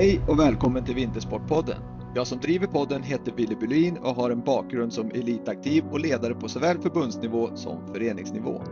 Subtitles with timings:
[0.00, 1.82] Hej och välkommen till Vintersportpodden.
[2.14, 6.34] Jag som driver podden heter Willy Bylin och har en bakgrund som elitaktiv och ledare
[6.34, 8.62] på såväl förbundsnivå som föreningsnivå.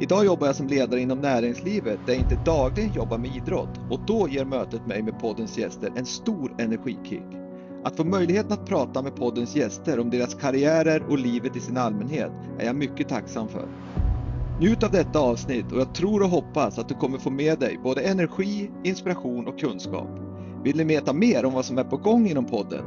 [0.00, 4.00] Idag jobbar jag som ledare inom näringslivet där jag inte dagligen jobbar med idrott och
[4.06, 7.26] då ger mötet mig med poddens gäster en stor energikick.
[7.84, 11.76] Att få möjligheten att prata med poddens gäster om deras karriärer och livet i sin
[11.76, 13.68] allmänhet är jag mycket tacksam för.
[14.60, 17.78] Njut av detta avsnitt och jag tror och hoppas att du kommer få med dig
[17.82, 20.31] både energi, inspiration och kunskap.
[20.64, 22.84] Vill ni veta mer om vad som är på gång inom podden?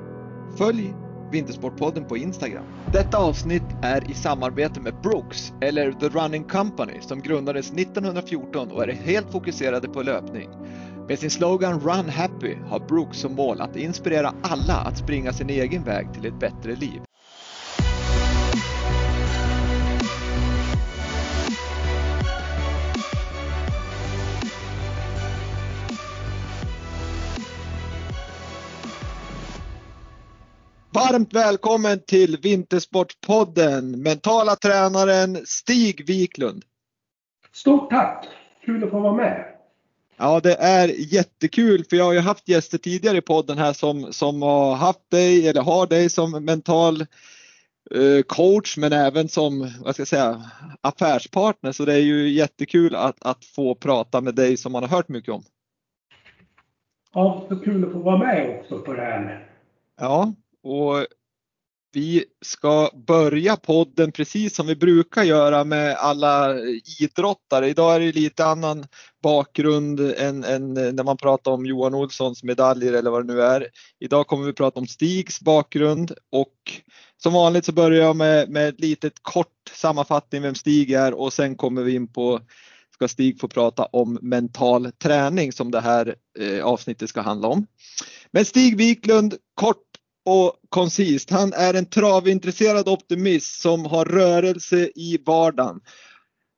[0.58, 0.94] Följ
[1.32, 2.64] Vintersportpodden på Instagram.
[2.92, 8.84] Detta avsnitt är i samarbete med Brooks, eller The Running Company, som grundades 1914 och
[8.84, 10.50] är helt fokuserade på löpning.
[11.08, 15.50] Med sin slogan Run Happy har Brooks som mål att inspirera alla att springa sin
[15.50, 17.02] egen väg till ett bättre liv.
[30.96, 36.64] Varmt välkommen till Vintersportpodden, mentala tränaren Stig Wiklund.
[37.52, 38.28] Stort tack!
[38.66, 39.46] Kul att få vara med.
[40.18, 44.14] Ja, det är jättekul för jag har ju haft gäster tidigare i podden här som,
[44.14, 47.02] som har haft dig eller har dig som mental
[47.92, 50.42] eh, coach men även som vad ska jag säga,
[50.82, 54.90] affärspartner så det är ju jättekul att, att få prata med dig som man har
[54.90, 55.44] hört mycket om.
[57.14, 59.50] Ja, så kul att få vara med också på det här.
[59.98, 60.34] Ja,
[60.66, 61.06] och
[61.94, 66.56] vi ska börja podden precis som vi brukar göra med alla
[67.00, 67.70] idrottare.
[67.70, 68.86] Idag är det lite annan
[69.24, 73.68] bakgrund än, än, när man pratar om Johan Olssons medaljer eller vad det nu är.
[74.00, 76.56] Idag kommer vi prata om Stigs bakgrund och
[77.24, 81.34] som vanligt så börjar jag med, med ett litet kort sammanfattning vem Stig är och
[81.34, 82.40] sen kommer vi in på
[82.94, 87.68] ska Stig få prata om mental träning som det här eh, avsnittet ska handla om.
[88.32, 89.95] Men Stig Wiklund, kort
[90.26, 91.30] och koncist.
[91.30, 95.80] Han är en travintresserad optimist som har rörelse i vardagen.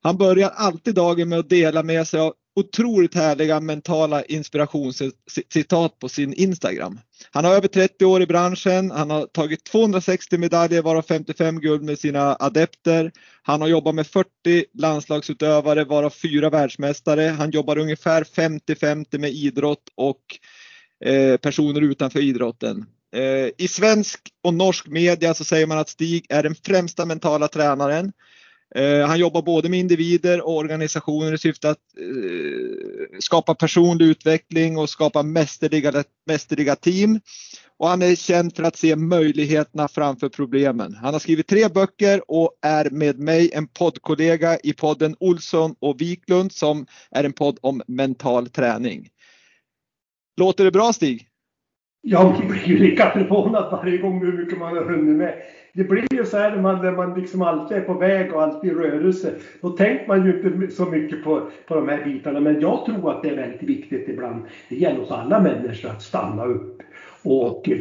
[0.04, 6.10] Han börjar alltid dagen med att dela med sig av otroligt härliga mentala inspirationscitat på
[6.10, 7.00] sin Instagram.
[7.32, 8.92] Han har över 30 år i branschen.
[8.92, 13.12] Han har tagit 260 medaljer varav 55 guld med sina adepter.
[13.42, 14.28] Han har jobbat med 40
[14.74, 17.22] landslagsutövare varav fyra världsmästare.
[17.22, 20.22] Han jobbar ungefär 50-50 med idrott och
[21.06, 22.86] eh, personer utanför idrotten.
[23.18, 27.48] Eh, I svensk och norsk media så säger man att Stig är den främsta mentala
[27.48, 28.12] tränaren.
[28.76, 34.78] Eh, han jobbar både med individer och organisationer i syfte att eh, skapa personlig utveckling
[34.78, 37.20] och skapa mästerliga, mästerliga team.
[37.80, 40.96] Och han är känd för att se möjligheterna framför problemen.
[40.96, 46.02] Han har skrivit tre böcker och är med mig en poddkollega i podden Olsson och
[46.02, 49.10] Wiklund som är en podd om mental träning.
[50.38, 51.27] Låter det bra Stig?
[52.02, 55.34] Jag blir ju lika förvånad varje gång hur mycket man har hunnit med.
[55.74, 58.44] Det blir ju så här när man, när man liksom alltid är på väg och
[58.44, 59.34] alltid i rörelse.
[59.62, 62.40] Då tänker man ju inte så mycket på, på de här bitarna.
[62.40, 64.42] Men jag tror att det är väldigt viktigt ibland.
[64.70, 66.82] Det gäller oss alla människor att stanna upp
[67.24, 67.78] och eh,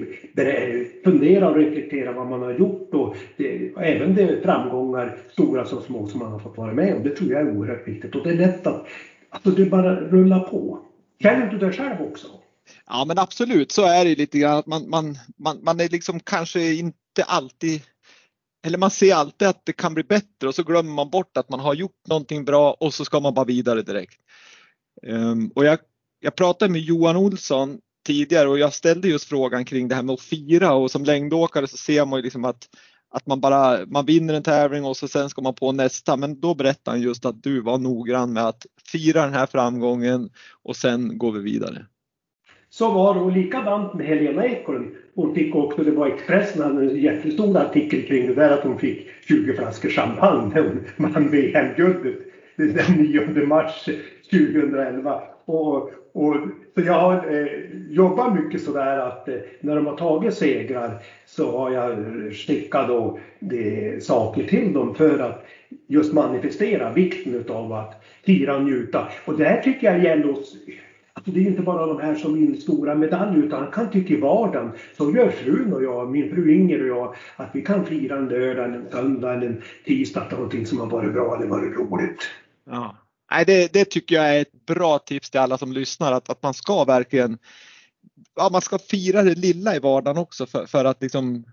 [1.05, 6.07] fundera och reflektera vad man har gjort och det, även de framgångar, stora som små,
[6.07, 7.03] som man har fått vara med om.
[7.03, 8.87] Det tror jag är oerhört viktigt och det är lätt att
[9.31, 10.79] alltså det bara rullar på.
[11.23, 12.27] Känner du det själv också?
[12.87, 16.21] Ja men absolut så är det lite grann att man, man, man, man är liksom
[16.21, 17.83] kanske inte alltid
[18.67, 21.51] eller man ser alltid att det kan bli bättre och så glömmer man bort att
[21.51, 24.21] man har gjort någonting bra och så ska man bara vidare direkt.
[25.07, 25.79] Um, och jag,
[26.21, 30.13] jag pratade med Johan Olsson tidigare och jag ställde just frågan kring det här med
[30.13, 32.69] att fira och som längdåkare så ser man ju liksom att,
[33.11, 36.17] att man bara man vinner en tävling och så sen ska man på nästa.
[36.17, 40.31] Men då berättade han just att du var noggrann med att fira den här framgången
[40.63, 41.87] och sen går vi vidare.
[42.79, 44.95] Så var det och likadant med Helena Ekholm.
[45.15, 48.79] Hon fick också, det var Expressen hade en jättestor artikel kring det där att hon
[48.79, 52.15] fick 20 flaskor champagne när hon vann VM-guldet
[52.57, 53.89] den 9 mars
[54.31, 55.23] 2011.
[55.45, 56.37] Och, och,
[56.75, 57.47] så jag har eh,
[57.91, 60.91] jobbat mycket sådär att eh, när de har tagit segrar
[61.27, 61.97] så har jag
[62.33, 65.47] skickat då det, saker till dem för att
[65.87, 69.09] just manifestera vikten av att fira och njuta.
[69.25, 70.57] Och det här tycker jag gäller oss
[71.33, 74.21] det är inte bara de här som vinner stora medaljer utan han kan tycka i
[74.21, 74.73] vardagen.
[74.97, 78.29] Så gör frun och jag, min fru Inger och jag, att vi kan fira en
[78.29, 82.23] lördag, en söndag eller en tisdag att någonting som har varit bra eller varit roligt.
[82.71, 82.97] Ja.
[83.31, 86.43] Nej, det, det, tycker jag är ett bra tips till alla som lyssnar att, att
[86.43, 87.39] man ska verkligen
[88.37, 91.45] ja, man ska fira det lilla i vardagen också för, för att liksom,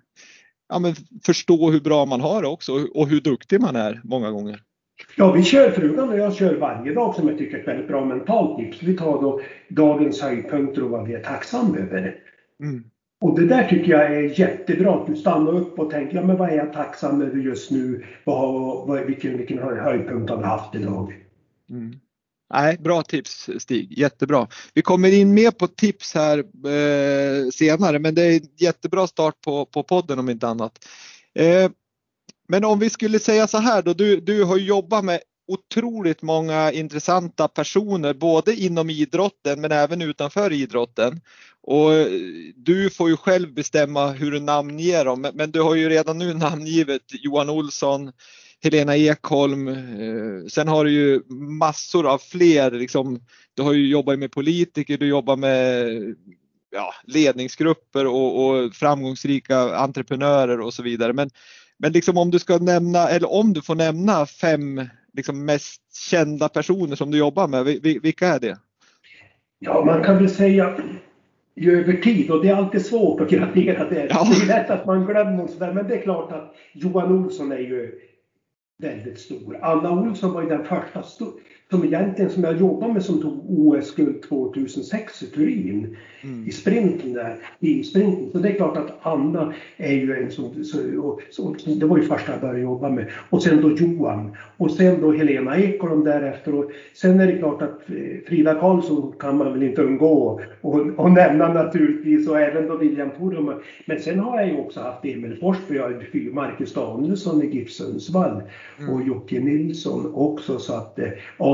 [0.69, 4.31] ja, men förstå hur bra man har det också och hur duktig man är många
[4.31, 4.61] gånger.
[5.15, 7.87] Ja, vi kör, frugan och jag kör varje dag som jag tycker är ett väldigt
[7.87, 8.83] bra mentalt tips.
[8.83, 12.15] Vi tar då dagens höjdpunkter och vad vi är tacksamma över.
[12.59, 12.83] Mm.
[13.21, 16.37] Och det där tycker jag är jättebra, att du stannar upp och tänker, ja men
[16.37, 18.05] vad är jag tacksam över just nu?
[18.23, 21.13] Vad, vad, vilken, vilken höjdpunkt har vi haft idag?
[21.69, 21.95] Mm.
[22.53, 24.47] Nej, bra tips Stig, jättebra.
[24.73, 29.65] Vi kommer in mer på tips här eh, senare men det är jättebra start på,
[29.65, 30.85] på podden om inte annat.
[31.35, 31.71] Eh,
[32.53, 36.71] men om vi skulle säga så här då, du, du har jobbat med otroligt många
[36.71, 41.21] intressanta personer både inom idrotten men även utanför idrotten.
[41.61, 42.07] Och eh,
[42.55, 46.33] du får ju själv bestämma hur du namnger dem men du har ju redan nu
[46.33, 48.11] namngivit Johan Olsson,
[48.63, 49.67] Helena Ekholm.
[49.67, 51.21] Eh, sen har du ju
[51.59, 52.71] massor av fler.
[52.71, 53.19] Liksom,
[53.53, 55.87] du har ju jobbat med politiker, du jobbar med
[56.71, 61.13] ja, ledningsgrupper och, och, framgångsrika entreprenörer och så vidare.
[61.13, 61.29] Men,
[61.83, 64.81] men liksom om du ska nämna, eller om du får nämna fem
[65.13, 67.65] liksom mest kända personer som du jobbar med,
[68.01, 68.57] vilka är det?
[69.59, 70.79] Ja, man kan väl säga
[71.55, 74.07] över tid och det är alltid svårt att gradera det.
[74.09, 74.27] Ja.
[74.29, 77.57] Det är lätt att man glömmer sådär, men det är klart att Johan Olsson är
[77.59, 77.99] ju
[78.77, 79.59] väldigt stor.
[79.61, 81.03] Anna Olsson var ju den första
[81.73, 86.47] som egentligen som jag jobbade med som tog OS-guld 2006 i Turin mm.
[86.47, 88.31] i sprinten där, i sprinten.
[88.31, 91.97] Så det är klart att Anna är ju en sån, så, och, så, det var
[91.97, 93.07] ju första jag började jobba med.
[93.29, 96.55] Och sen då Johan och sen då Helena Ekholm därefter.
[96.55, 97.95] Och sen är det klart att eh,
[98.27, 103.09] Frida Karlsson kan man väl inte undgå och, och nämna naturligtvis och även då William
[103.19, 103.59] Poromaa.
[103.85, 108.41] Men sen har jag ju också haft Emil Forsberg, Marcus Danielsson i GIF Sundsvall
[108.79, 108.93] mm.
[108.93, 111.09] och Jocke Nilsson också så att eh,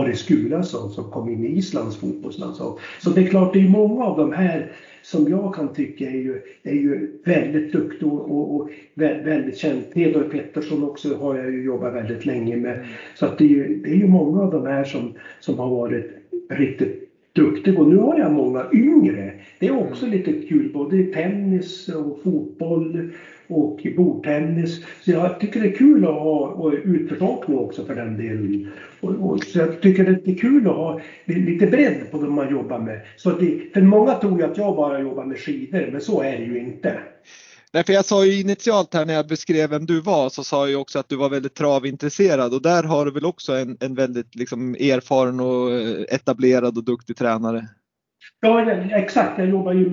[0.09, 2.79] Ari Skulason som kom in i Islands fotbollslandslag.
[3.00, 4.71] Så det är klart, det är många av de här
[5.01, 9.91] som jag kan tycka är ju, är ju väldigt duktiga och, och väldigt känd.
[9.94, 12.85] Theodor Pettersson också har jag ju jobbat väldigt länge med.
[13.15, 15.69] Så att det, är ju, det är ju många av de här som, som har
[15.69, 16.09] varit
[16.50, 17.79] riktigt duktiga.
[17.79, 19.33] Och nu har jag många yngre.
[19.59, 23.11] Det är också lite kul, både i tennis och fotboll
[23.49, 24.85] och bordtennis.
[25.01, 28.71] Så jag tycker det är kul att ha och utförsåkning också för den delen.
[28.99, 32.51] Och, och, så jag tycker det är kul att ha lite bredd på det man
[32.51, 33.01] jobbar med.
[33.17, 36.37] Så det, för många tror ju att jag bara jobbar med skidor, men så är
[36.37, 36.99] det ju inte.
[37.71, 40.81] Därför jag sa ju initialt här när jag beskrev vem du var så sa jag
[40.81, 44.35] också att du var väldigt travintresserad och där har du väl också en, en väldigt
[44.35, 45.71] liksom erfaren och
[46.13, 47.67] etablerad och duktig tränare?
[48.41, 49.89] Ja exakt, jag jobbar ju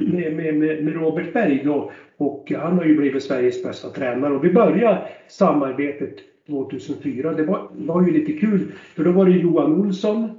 [0.00, 1.92] med, med, med, med Robert Berg då
[2.22, 6.16] och han har ju blivit Sveriges bästa tränare och vi började samarbetet
[6.46, 7.32] 2004.
[7.32, 10.38] Det var, var ju lite kul för då var det Johan Olsson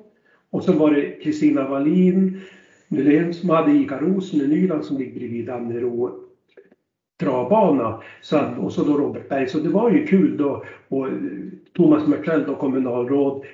[0.50, 2.42] och så var det Kristina Wallin
[2.88, 6.24] Nylén som hade ICA Rosen i Nyland som ligger bredvid Annero
[7.20, 8.02] travbana.
[8.22, 9.48] Så att, och så då Robert Berg.
[9.48, 10.64] Så det var ju kul då.
[10.88, 11.14] Och eh,
[11.76, 13.46] Thomas Mertell då kommunalråd.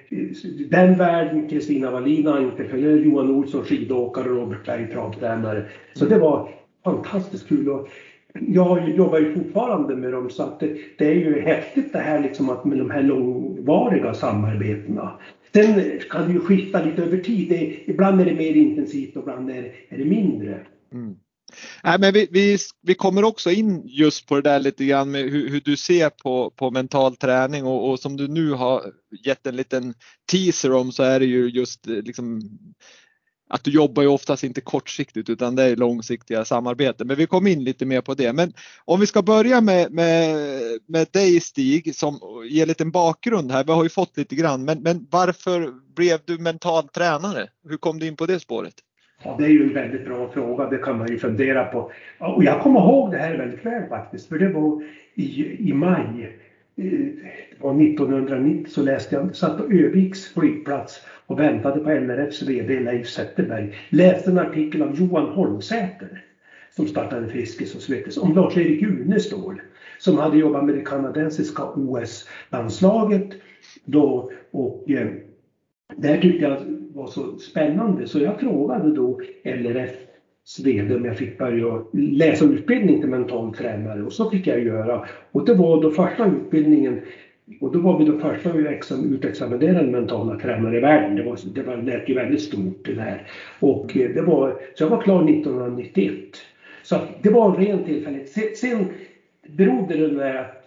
[0.69, 5.65] Den världen, Kristina Wallin entreprenör, Johan Olsson skidåkare och Robert Berg travtränare.
[5.93, 6.49] Så det var
[6.83, 7.69] fantastiskt kul.
[7.69, 7.87] Och
[8.33, 12.19] jag jobbar ju fortfarande med dem så att det, det, är ju häftigt det här
[12.19, 15.19] liksom att med de här långvariga samarbetena.
[15.53, 17.49] Sen kan det ju skifta lite över tid.
[17.49, 20.65] Det, ibland är det mer intensivt och ibland är, är det mindre.
[20.93, 21.15] Mm.
[21.83, 25.21] Nej, men vi, vi, vi kommer också in just på det där lite grann med
[25.21, 28.81] hur, hur du ser på, på mental träning och, och, som du nu har
[29.25, 29.93] gett en liten
[30.31, 32.41] teaser om så är det ju just eh, liksom
[33.49, 37.07] att du jobbar ju oftast inte kortsiktigt utan det är långsiktiga samarbeten.
[37.07, 38.33] Men vi kom in lite mer på det.
[38.33, 38.53] Men
[38.85, 40.35] om vi ska börja med, med,
[40.85, 43.63] med dig Stig som ger lite bakgrund här.
[43.63, 47.47] Vi har ju fått lite grann, men, men varför blev du mental tränare?
[47.69, 48.73] Hur kom du in på det spåret?
[49.23, 51.91] Ja, det är ju en väldigt bra fråga, det kan man ju fundera på.
[52.19, 54.83] Och jag kommer ihåg det här väldigt väl faktiskt, för det var
[55.15, 56.39] i, i maj
[56.79, 62.79] det var 1990 så läste jag, satt på Öviks flygplats och väntade på LRFs VD
[62.79, 63.73] Leif Zetterberg.
[63.89, 66.23] Läste en artikel av Johan Holmsäter
[66.69, 69.61] som startade Friskis och Svettis om Lars-Erik Unestål
[69.97, 73.29] som hade jobbat med det kanadensiska OS-landslaget
[73.85, 75.07] då och eh,
[75.95, 76.57] det här tyckte jag
[76.93, 80.08] var så spännande så jag frågade då LRF
[80.49, 81.05] Svedum.
[81.05, 85.05] jag fick börja läsa utbildning till mental tränare och så fick jag göra.
[85.31, 87.01] Och det var då första utbildningen
[87.61, 91.15] och då var vi de första liksom utexaminerade mentala tränare i världen.
[91.15, 93.27] Det, var, det var, lät ju väldigt stort det där.
[93.59, 96.13] Och eh, det var, så jag var klar 1991.
[96.83, 98.29] Så det var en ren tillfällighet.
[98.29, 98.85] Sen, sen
[99.47, 100.58] berodde det med att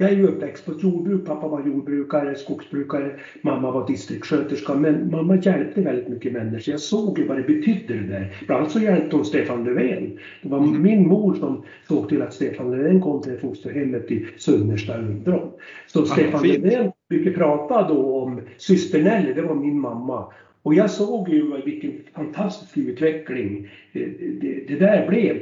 [0.00, 1.26] jag är ju uppväxt på ett jordbruk.
[1.26, 3.10] Pappa var jordbrukare, skogsbrukare.
[3.42, 4.74] Mamma var distriktssköterska.
[4.74, 6.72] Men mamma hjälpte väldigt mycket människor.
[6.72, 8.36] Jag såg ju vad det betydde det där.
[8.46, 10.18] Bland annat så hjälpte hon Stefan Löfven.
[10.42, 10.82] Det var mm.
[10.82, 15.50] min mor som såg till att Stefan Löfven kom till fosterhemmet i Sunnersta Undrom.
[15.86, 20.32] Så Stefan Löfven brukar prata då om syster Nelly, det var min mamma.
[20.62, 24.08] Och jag såg ju vilken fantastisk utveckling eh,
[24.40, 25.36] det, det, där blev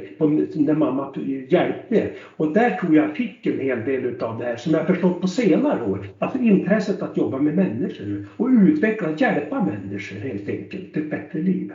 [0.55, 1.13] när mamma
[1.49, 2.11] hjälpte.
[2.37, 5.27] Och där tror jag fick en hel del av det här som jag förstått på
[5.27, 6.07] senare år.
[6.19, 11.39] Alltså intresset att jobba med människor och utveckla, hjälpa människor helt enkelt till ett bättre
[11.39, 11.71] liv.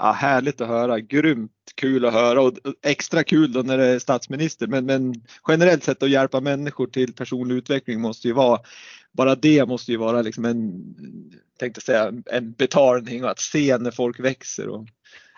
[0.00, 2.52] Ja, härligt att höra, grymt kul att höra och
[2.82, 4.66] extra kul då när det är statsminister.
[4.66, 5.14] Men, men
[5.48, 8.60] generellt sett att hjälpa människor till personlig utveckling måste ju vara,
[9.12, 10.84] bara det måste ju vara liksom en,
[11.58, 14.68] tänkte säga, en betalning och att se när folk växer.
[14.68, 14.86] Och...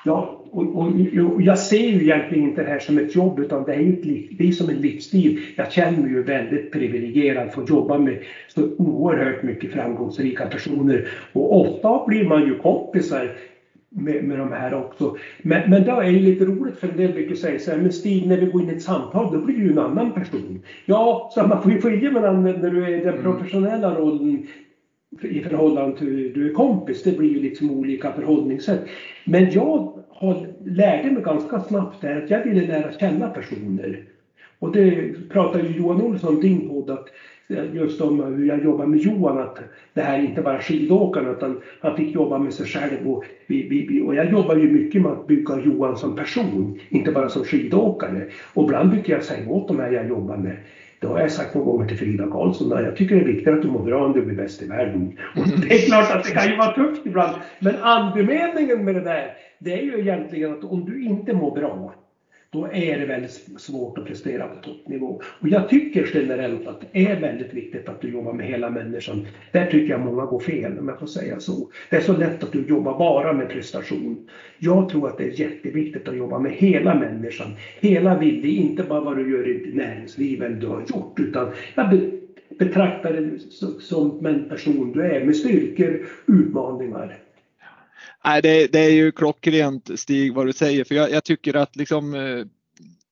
[0.05, 0.87] Ja, och, och,
[1.35, 4.05] och, jag ser ju egentligen inte det här som ett jobb utan det är, ett
[4.05, 5.41] liv, det är som en livsstil.
[5.57, 10.47] Jag känner mig ju väldigt privilegierad för att få jobba med så oerhört mycket framgångsrika
[10.47, 13.37] personer och ofta blir man ju kompisar
[13.91, 15.17] med, med de här också.
[15.43, 17.93] Men, men det är ju lite roligt för en del brukar säga så här, men
[17.93, 20.63] Stig när vi går in i ett samtal då blir du ju en annan person.
[20.85, 23.23] Ja, så man får ju skilja mellan när du är i den mm.
[23.23, 24.47] professionella rollen
[25.23, 27.03] i förhållande till hur du är kompis.
[27.03, 28.81] Det blir ju liksom olika förhållningssätt.
[29.25, 34.05] Men jag har, lärde mig ganska snabbt där att jag ville lära känna personer.
[34.59, 37.07] Och det pratar ju Johan Olsson, din podd, att
[37.73, 39.59] just om hur jag jobbar med Johan, att
[39.95, 43.11] det här är inte bara skidåkaren utan han fick jobba med sig själv.
[43.11, 43.25] Och,
[44.07, 48.27] och jag jobbar ju mycket med att bygga Johan som person, inte bara som skidåkare.
[48.55, 50.57] Och ibland brukar jag säga åt de här jag jobbar med,
[51.01, 53.63] det har jag sagt några gånger till Frida Karlsson, jag tycker det är viktigare att
[53.63, 55.19] du mår bra än du blir bäst i världen.
[55.37, 59.01] Och det är klart att det kan ju vara tufft ibland, men andemeningen med det
[59.01, 61.95] där, det är ju egentligen att om du inte mår bra,
[62.53, 65.21] då är det väldigt svårt att prestera på toppnivå.
[65.41, 69.27] Och jag tycker generellt att det är väldigt viktigt att du jobbar med hela människan.
[69.53, 71.69] Där tycker jag många går fel, om jag får säga så.
[71.91, 74.27] Det är så lätt att du jobbar bara med prestation.
[74.59, 77.57] Jag tror att det är jätteviktigt att jobba med hela människan.
[77.81, 82.01] Hela Willy, inte bara vad du gör i näringslivet eller du har gjort, utan jag
[82.59, 83.39] betraktar dig
[83.79, 87.19] som en person du är med styrkor, utmaningar
[88.25, 91.77] Nej, det, det, är ju klockrent Stig vad du säger för jag, jag tycker att
[91.77, 92.45] liksom eh,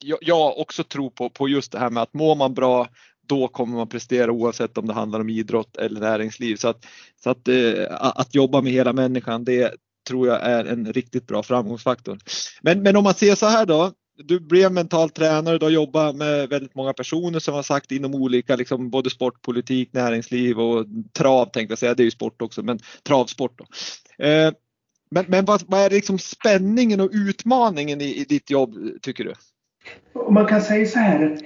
[0.05, 2.89] jag, jag, också tror på, på just det här med att mår man bra
[3.29, 6.57] då kommer man prestera oavsett om det handlar om idrott eller näringsliv.
[6.57, 6.87] Så att,
[7.23, 9.75] så att, eh, att jobba med hela människan det
[10.09, 12.19] tror jag är en riktigt bra framgångsfaktor.
[12.63, 13.93] Men, men om man ser så här då,
[14.25, 18.15] du blev mental tränare, du har jobbat med väldigt många personer som har sagt inom
[18.15, 22.63] olika, liksom både sportpolitik, näringsliv och trav tänkte jag säga, det är ju sport också,
[22.63, 23.59] men travsport.
[23.59, 24.25] Då.
[24.25, 24.53] Eh,
[25.11, 29.33] men, men vad, vad, är liksom spänningen och utmaningen i, i ditt jobb tycker du?
[30.31, 31.39] Man kan säga så här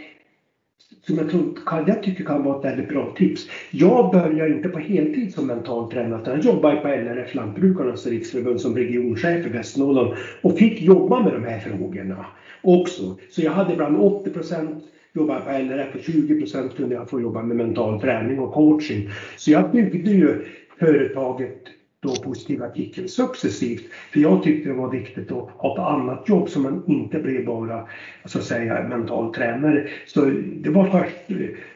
[1.07, 3.47] som jag, tror, jag tycker kan vara ett väldigt bra tips.
[3.71, 8.61] Jag började inte på heltid som mental tränare utan jag jobbade på LRF Lantbrukarnas riksförbund
[8.61, 12.27] som regionchef i Västernorrland och fick jobba med de här frågorna
[12.63, 13.17] också.
[13.31, 17.21] Så jag hade ibland 80 procent jobbar på LRF och 20 procent kunde jag få
[17.21, 19.11] jobba med mental träning och coaching.
[19.37, 20.47] Så jag byggde ju
[20.79, 21.63] företaget
[22.03, 23.83] då positiv artikel successivt.
[24.13, 27.45] För jag tyckte det var viktigt att ha ett annat jobb så man inte blev
[27.45, 27.89] bara
[28.25, 29.89] så att säga mental tränare.
[30.07, 30.21] Så
[30.57, 31.31] det var först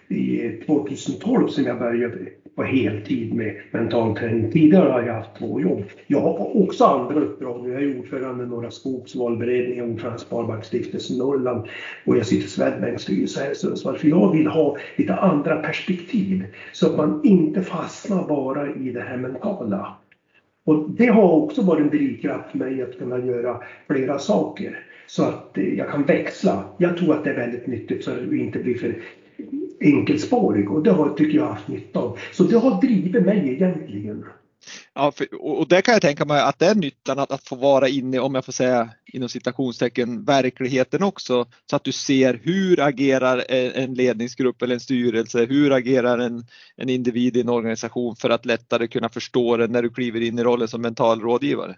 [0.09, 2.18] i 2012 som jag började
[2.56, 4.50] på heltid med mental träning.
[4.50, 5.83] Tidigare har jag haft två jobb.
[6.06, 7.68] Jag har också andra uppdrag.
[7.68, 11.68] Jag är ordförande i Norra Skogs valberedning, ordförande i Sparbanksstiftelsen Norrland
[12.04, 13.99] och jag sitter i Swedbanks styrelse här i Sundsvall.
[13.99, 19.00] För jag vill ha lite andra perspektiv så att man inte fastnar bara i det
[19.00, 19.97] här mentala.
[20.66, 25.23] Och det har också varit en drivkraft för mig att kunna göra flera saker så
[25.23, 26.64] att eh, jag kan växla.
[26.78, 29.02] Jag tror att det är väldigt nyttigt så att du inte blir för
[29.80, 32.18] enkelspårig och det har, tycker jag har haft nytta av.
[32.32, 34.25] Så det har drivit mig egentligen.
[34.94, 37.56] Ja, för, och där kan jag tänka mig att det är nyttan att, att få
[37.56, 41.46] vara inne, om jag får säga inom citationstecken, verkligheten också.
[41.70, 46.44] Så att du ser hur agerar en ledningsgrupp eller en styrelse, hur agerar en,
[46.76, 50.38] en individ i en organisation för att lättare kunna förstå det när du kliver in
[50.38, 51.76] i rollen som mental rådgivare.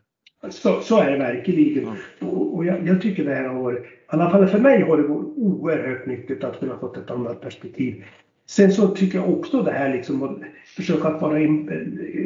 [0.51, 1.89] Så, så är det verkligen.
[2.21, 4.97] Och, och jag, jag, tycker det här har varit, i alla fall för mig har
[4.97, 8.05] det varit oerhört nyttigt att kunna få ett annat perspektiv.
[8.51, 10.37] Sen så tycker jag också det här liksom att
[10.77, 11.39] försöka att vara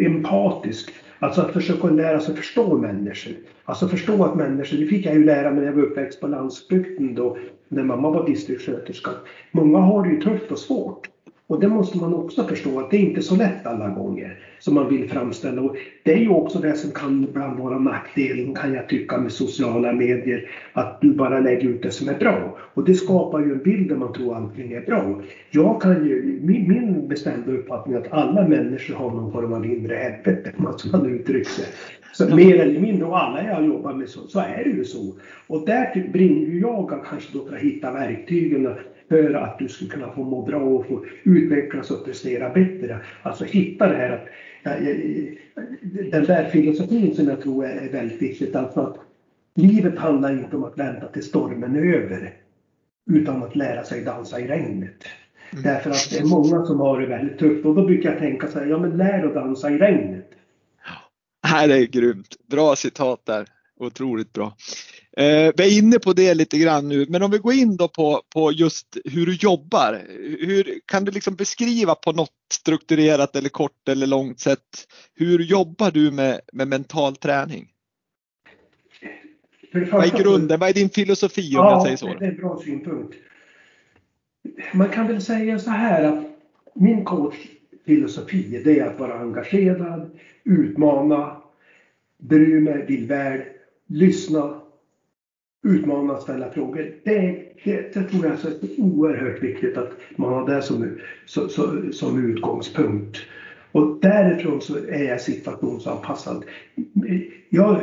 [0.06, 0.92] empatisk.
[1.18, 3.32] Alltså att försöka lära sig förstå människor.
[3.64, 6.26] Alltså förstå att människor, det fick jag ju lära mig när jag var uppväxt på
[6.26, 7.38] landsbygden då,
[7.68, 9.10] när mamma var distriktssköterska.
[9.52, 11.06] Många har det ju tufft och svårt.
[11.46, 14.74] Och det måste man också förstå att det är inte så lätt alla gånger som
[14.74, 15.62] man vill framställa.
[15.62, 19.32] Och det är ju också det som kan ibland vara nackdelen kan jag tycka med
[19.32, 20.50] sociala medier.
[20.72, 22.58] Att du bara lägger ut det som är bra.
[22.74, 25.20] Och det skapar ju en bild där man tror allting är bra.
[25.50, 29.66] Jag kan ju, min, min bestämda uppfattning är att alla människor har någon form av
[29.66, 31.66] inre helvete, som man uttrycker sig.
[32.12, 35.14] Så mer eller mindre, och alla jag jobbar med så, så är det ju så.
[35.46, 38.68] Och där typ brinner ju jag kanske då för att hitta verktygen
[39.08, 42.98] för att du ska kunna få må bra och få utvecklas och prestera bättre.
[43.22, 44.26] Alltså hitta det här att
[44.62, 48.56] den där filosofin som jag tror är väldigt viktigt.
[48.56, 48.96] Alltså att
[49.54, 52.34] livet handlar inte om att vänta till stormen är över.
[53.10, 55.04] Utan att lära sig dansa i regnet.
[55.50, 55.64] Mm.
[55.64, 58.48] Därför att det är många som har det väldigt tufft och då brukar jag tänka
[58.48, 60.30] så här, ja men lär att dansa i regnet.
[61.42, 62.36] Ja, det är grymt.
[62.46, 63.46] Bra citat där.
[63.80, 64.56] Otroligt bra.
[65.16, 67.88] Eh, vi är inne på det lite grann nu, men om vi går in då
[67.88, 70.02] på, på just hur du jobbar.
[70.40, 75.90] Hur, kan du liksom beskriva på något strukturerat eller kort eller långt sätt, hur jobbar
[75.90, 77.68] du med, med mental träning?
[79.72, 80.60] vad är grunden?
[80.60, 82.06] Vad är din filosofi om ja, jag säger så?
[82.06, 83.14] Det är en bra synpunkt.
[84.74, 86.24] Man kan väl säga så här att
[86.74, 90.10] min coachfilosofi det är att vara engagerad,
[90.44, 91.42] utmana,
[92.18, 93.40] bry mig, vill väl,
[93.86, 94.60] lyssna,
[95.62, 96.94] utmana, ställa frågor.
[97.04, 101.92] Det, det, det tror jag är oerhört viktigt att man har det som, som, som,
[101.92, 103.18] som utgångspunkt.
[103.72, 106.44] Och därifrån så är jag situationsanpassad.
[107.48, 107.80] Jag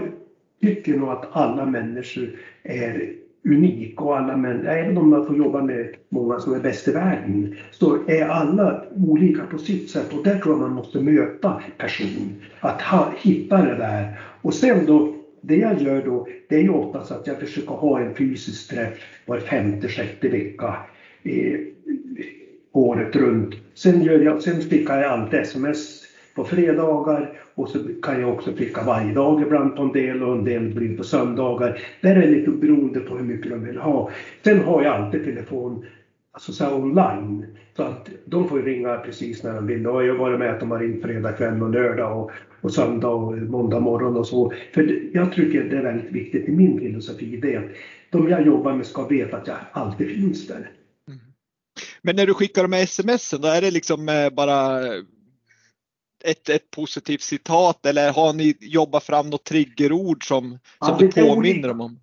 [0.62, 2.29] tycker nog att alla människor
[2.63, 3.13] är
[3.45, 6.91] unika och alla människor, även om man får jobba med många som är bäst i
[6.91, 11.63] världen, så är alla olika på sitt sätt och där tror jag man måste möta
[11.77, 12.41] person.
[12.59, 14.19] Att ha, hitta det där.
[14.41, 18.00] Och sen då, det jag gör då, det är ju oftast att jag försöker ha
[18.00, 20.75] en fysisk träff var femte, sjätte vecka
[21.24, 21.60] eh,
[22.72, 23.55] året runt.
[23.74, 26.03] Sen, gör jag, sen skickar jag alltid sms
[26.36, 30.36] på fredagar och så kan jag också skicka varje dag ibland på en del och
[30.36, 31.81] en del blir på söndagar.
[32.01, 34.10] Det är lite beroende på hur mycket de vill ha.
[34.43, 35.86] Sen har jag alltid telefon
[36.31, 37.46] alltså så online.
[37.79, 39.88] Så att de får ringa precis när de vill.
[39.88, 42.31] Och jag har varit med att de har ringt fredag kväll och lördag och,
[42.62, 44.53] och söndag och måndag morgon och så.
[44.74, 47.65] För jag tycker det är väldigt viktigt i min filosofi det att
[48.09, 50.71] de jag jobbar med ska veta att jag alltid finns där.
[51.07, 51.19] Mm.
[52.01, 54.88] Men när du skickar de här sms då är det liksom eh, bara
[56.23, 61.12] ett, ett positivt citat eller har ni jobbat fram något triggerord som, som ja, du
[61.12, 61.99] påminner dem om?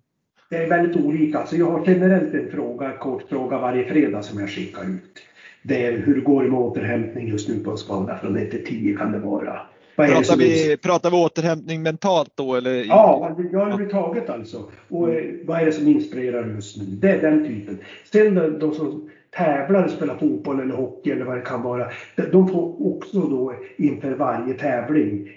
[0.49, 1.39] Det är väldigt olika.
[1.39, 5.23] Alltså jag har generellt en fråga, kort fråga varje fredag som jag skickar ut.
[5.67, 8.65] Det är hur det går med återhämtning just nu på en skala från 1 till
[8.65, 9.59] 10 kan det vara.
[9.95, 10.77] Vad pratar, vi, är...
[10.77, 12.55] pratar vi återhämtning mentalt då?
[12.55, 12.85] Eller?
[12.85, 14.63] Ja, överhuvudtaget alltså.
[14.89, 15.39] Och mm.
[15.45, 16.83] vad är det som inspirerar just nu?
[16.85, 17.77] Det är den typen.
[18.11, 21.87] Sen de, som tävlar, spelar fotboll eller hockey eller vad det kan vara.
[22.31, 25.29] De får också då inför varje tävling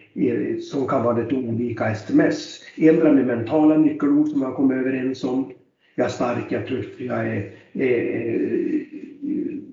[0.61, 2.61] som kan vara lite olika sms.
[2.77, 5.53] Ändra med mentala nyckelord som man kommer överens om.
[5.95, 8.90] Jag är stark, jag är tuff, jag är, är, är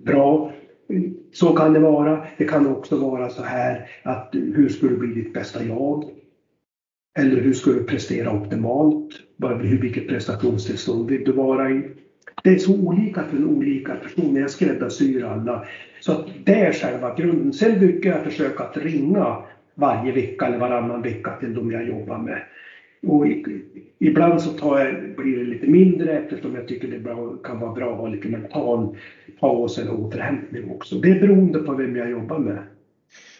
[0.07, 0.51] bra.
[1.33, 2.25] Så kan det vara.
[2.37, 6.03] Det kan också vara så här att hur ska du bli ditt bästa jag?
[7.19, 9.09] Eller hur ska du prestera optimalt?
[9.61, 11.81] Vilket prestationstillstånd vill du vara i?
[12.43, 14.41] Det är så olika för olika personer.
[14.41, 15.65] Jag skräddarsyr alla.
[15.99, 17.53] Så att det är själva grunden.
[17.53, 19.37] Sen brukar jag försöka att ringa
[19.75, 22.41] varje vecka eller varannan vecka till de jag jobbar med.
[23.07, 23.27] Och
[23.99, 27.73] ibland så tar jag, blir det lite mindre eftersom jag tycker det bra, kan vara
[27.73, 28.97] bra att ha lite mental
[29.39, 30.95] paus eller återhämtning också.
[30.95, 32.67] Det är beroende på vem jag jobbar med.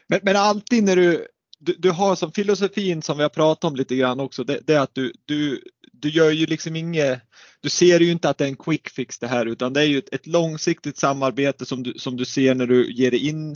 [0.08, 1.28] Men, men alltid när du,
[1.60, 4.74] du, du, har som filosofin som vi har pratat om lite grann också, det, det
[4.74, 7.22] är att du, du, du gör ju liksom inget,
[7.62, 9.86] du ser ju inte att det är en quick fix det här utan det är
[9.86, 13.56] ju ett, ett långsiktigt samarbete som du, som du ser när du ger dig in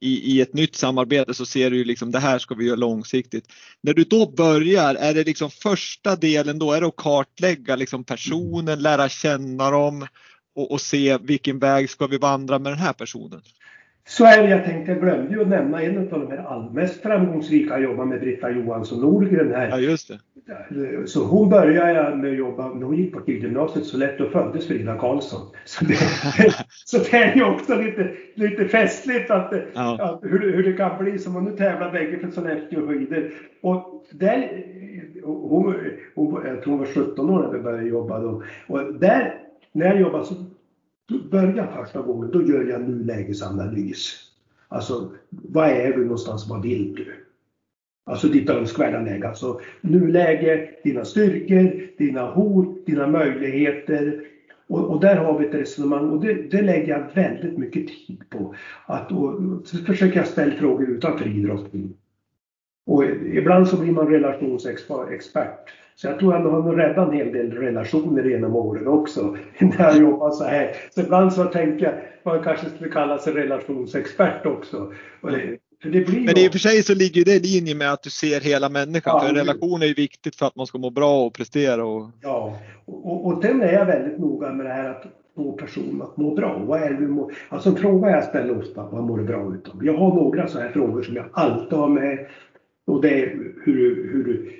[0.00, 2.76] i, i ett nytt samarbete så ser du ju liksom det här ska vi göra
[2.76, 3.44] långsiktigt.
[3.82, 8.04] När du då börjar, är det liksom första delen då är det att kartlägga liksom
[8.04, 10.06] personen, lära känna dem
[10.54, 13.42] och, och se vilken väg ska vi vandra med den här personen?
[14.10, 17.02] Så är det, jag tänkte, jag glömde ju att nämna en av de här mest
[17.02, 19.68] framgångsrika jag jobbar med, Britta Johansson Nordgren här.
[19.68, 21.08] Ja, just det.
[21.08, 24.66] Så hon började med att jobba, när hon gick på Killgymnasiet så lätt och föddes
[24.66, 25.40] Frida Karlsson.
[25.64, 25.94] Så det,
[26.84, 29.98] så det är ju också lite, lite festligt att, ja.
[30.00, 33.32] att hur, hur, det kan bli som om nu tävlar bägge för Sollefteå skidor.
[33.62, 34.64] Och där,
[35.24, 35.74] hon,
[36.14, 38.42] hon, jag tror hon var 17 år när vi började jobba då.
[38.66, 39.34] Och där,
[39.72, 40.34] när jag jobbade så
[41.18, 44.30] börjar första gången, då gör jag nulägesanalys.
[44.68, 47.26] Alltså, vad är du någonstans, vad vill du?
[48.04, 49.28] Alltså ditt önskvärda läge.
[49.28, 54.24] Alltså nuläge, dina styrkor, dina hot, dina möjligheter.
[54.68, 58.22] Och, och där har vi ett resonemang och det, det, lägger jag väldigt mycket tid
[58.30, 58.54] på.
[58.86, 61.94] Att, och, så försöker jag ställa frågor utanför idrotten.
[62.86, 65.70] Och eh, ibland så blir man relationsexpert.
[66.00, 69.36] Så jag tror att jag har räddat en hel del relationer genom åren också.
[69.58, 70.76] När jag jobbar så här.
[70.94, 74.92] Så ibland så tänker jag att man kanske skulle kalla sig relationsexpert också.
[75.20, 78.68] Men i och för sig så ligger det i linje med att du ser hela
[78.68, 79.20] människan.
[79.22, 81.84] Ja, för relation är viktigt för att man ska må bra och prestera.
[81.84, 82.10] Och...
[82.22, 85.04] Ja, och, och sen är jag väldigt noga med det här att
[85.36, 86.62] få personen att må bra?
[86.66, 89.84] Vad är det må, alltså en fråga jag ställer ofta, vad mår du bra utav?
[89.84, 92.26] Jag har några sådana här frågor som jag alltid har med.
[92.86, 93.26] Och det är
[93.64, 94.59] hur, hur,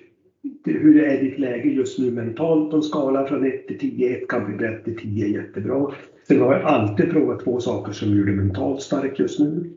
[0.65, 4.17] hur är ditt läge just nu mentalt på en skala från 1 till 10?
[4.17, 5.91] 1 kan bli bättre, till 10 är jättebra.
[6.29, 9.71] Sen har jag alltid frågat två saker som gör dig mentalt stark just nu.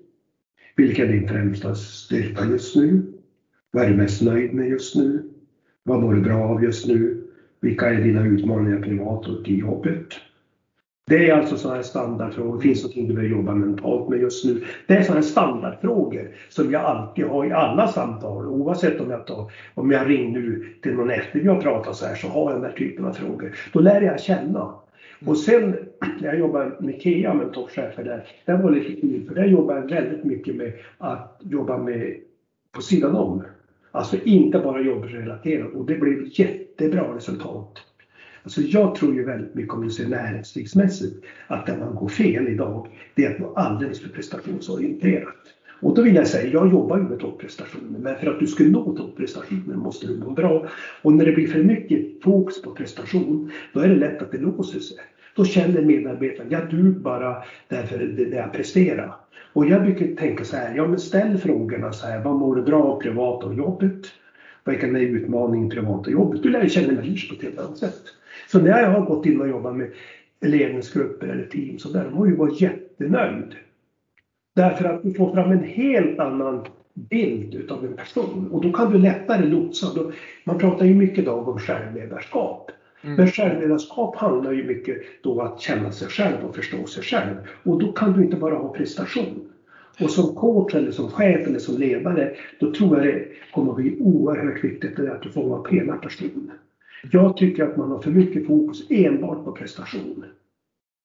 [0.75, 3.01] Vilken är din främsta styrka just nu?
[3.71, 5.23] Vad är du mest nöjd med just nu?
[5.83, 7.23] Vad mår du bra av just nu?
[7.61, 10.07] Vilka är dina utmaningar privat och i jobbet?
[11.05, 12.59] Det är alltså sådana här standardfrågor.
[12.59, 14.63] Finns det någonting du behöver jobba mentalt med just nu?
[14.87, 18.47] Det är sådana här standardfrågor som jag alltid har i alla samtal.
[18.47, 22.05] Oavsett om jag, tar, om jag ringer nu till någon efter vi har pratat så
[22.05, 23.55] här så har jag den här typen av frågor.
[23.73, 24.73] Då lär jag känna.
[25.25, 25.75] Och sen
[26.19, 29.87] när jag jobbade med KEA, mentorchefer där, det var lite kul för där jobbade jag
[29.87, 32.15] väldigt mycket med att jobba med
[32.71, 33.43] på sidan om.
[33.91, 37.92] Alltså inte bara jobbrelaterat och det blev jättebra resultat.
[38.43, 42.47] Alltså jag tror ju väldigt mycket om du ser näringslivsmässigt att där man går fel
[42.47, 45.35] idag, det är att vara alldeles för prestationsorienterat.
[45.81, 48.63] Och då vill jag säga, jag jobbar ju med topprestationer, men för att du ska
[48.63, 50.67] nå topprestationer måste du må bra.
[51.01, 54.37] Och när det blir för mycket fokus på prestation, då är det lätt att det
[54.37, 54.97] låser sig.
[55.35, 59.15] Då känner medarbetaren, jag duger bara därför det, det jag presterar.
[59.53, 62.61] Och jag brukar tänka så här, ja men ställ frågorna så här, vad mår du
[62.61, 64.07] bra av privat och jobbet?
[64.65, 66.43] Vilken är utmaningen privat och jobbet?
[66.43, 68.03] Du lär känna människor på ett helt annat sätt.
[68.53, 69.91] Så när jag har gått in och jobbat med
[70.41, 73.55] ledningsgrupper eller team så där, de har ju varit jättenöjd.
[74.55, 78.91] Därför att du får fram en helt annan bild utav en person och då kan
[78.91, 79.87] du lättare lotsa.
[80.43, 82.71] Man pratar ju mycket idag om självledarskap.
[83.03, 83.15] Mm.
[83.15, 87.35] Men självledarskap handlar ju mycket då att känna sig själv och förstå sig själv.
[87.63, 89.49] Och då kan du inte bara ha prestation.
[90.01, 93.77] Och som coach eller som chef eller som ledare, då tror jag det kommer att
[93.77, 96.51] bli oerhört viktigt att du får vara hela personen.
[97.11, 100.25] Jag tycker att man har för mycket fokus enbart på prestation.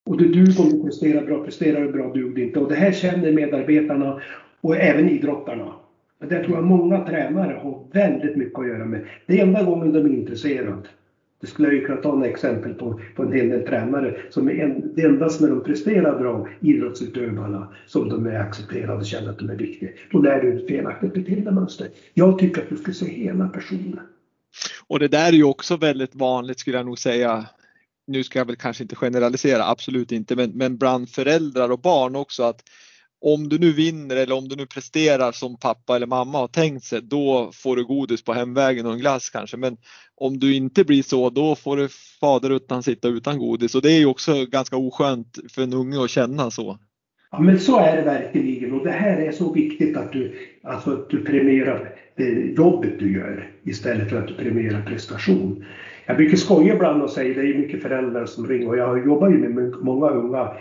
[0.07, 2.61] Och du duger om du presterar bra, presterar du bra duger inte.
[2.61, 4.21] Och det här känner medarbetarna
[4.61, 5.73] och även idrottarna.
[6.19, 9.07] Men det tror jag många tränare har väldigt mycket att göra med.
[9.27, 10.83] Det är enda gången de är intresserade
[11.41, 14.49] det skulle jag ju kunna ta några exempel på, på en hel del tränare som
[14.49, 19.31] är en, det endast när de presterar bra, idrottsutövarna, som de är accepterade och känner
[19.31, 19.91] att de är viktiga.
[20.11, 21.89] Då lär du ett felaktigt beteendemönster.
[22.15, 24.01] Jag tycker att du ska se hela personen.
[24.87, 27.47] Och det där är ju också väldigt vanligt skulle jag nog säga.
[28.07, 32.17] Nu ska jag väl kanske inte generalisera, absolut inte, men, men bland föräldrar och barn
[32.17, 32.63] också att
[33.21, 36.85] om du nu vinner eller om du nu presterar som pappa eller mamma har tänkt
[36.85, 39.57] sig, då får du godis på hemvägen och en glass kanske.
[39.57, 39.77] Men
[40.17, 41.89] om du inte blir så, då får du
[42.21, 46.11] faderuttan sitta utan godis och det är ju också ganska oskönt för en unge att
[46.11, 46.79] känna så.
[47.31, 50.93] Ja men så är det verkligen och det här är så viktigt att du, alltså
[50.93, 55.65] att du premierar det jobbet du gör istället för att du premierar prestation.
[56.07, 59.29] Jag brukar skoja ibland och säga, det är mycket föräldrar som ringer och jag jobbar
[59.29, 60.53] ju med många unga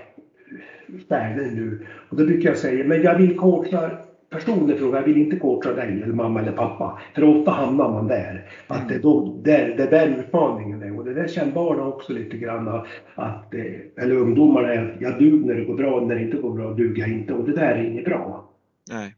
[1.08, 1.86] värden nu.
[2.10, 3.92] Och då brukar jag säga, men jag vill coacha
[4.30, 7.00] personer frågar, jag vill inte coacha dig eller mamma eller pappa.
[7.16, 8.50] För ofta hamnar man där.
[8.68, 10.87] Att det, då, där, det där utmaningen är.
[11.18, 12.68] Det där känner också lite grann
[13.16, 16.74] att, eh, eller ungdomarna jag duger när det går bra, när det inte går bra
[16.74, 17.34] duger jag inte.
[17.34, 18.50] Och det där är inget bra.
[18.90, 19.16] Nej.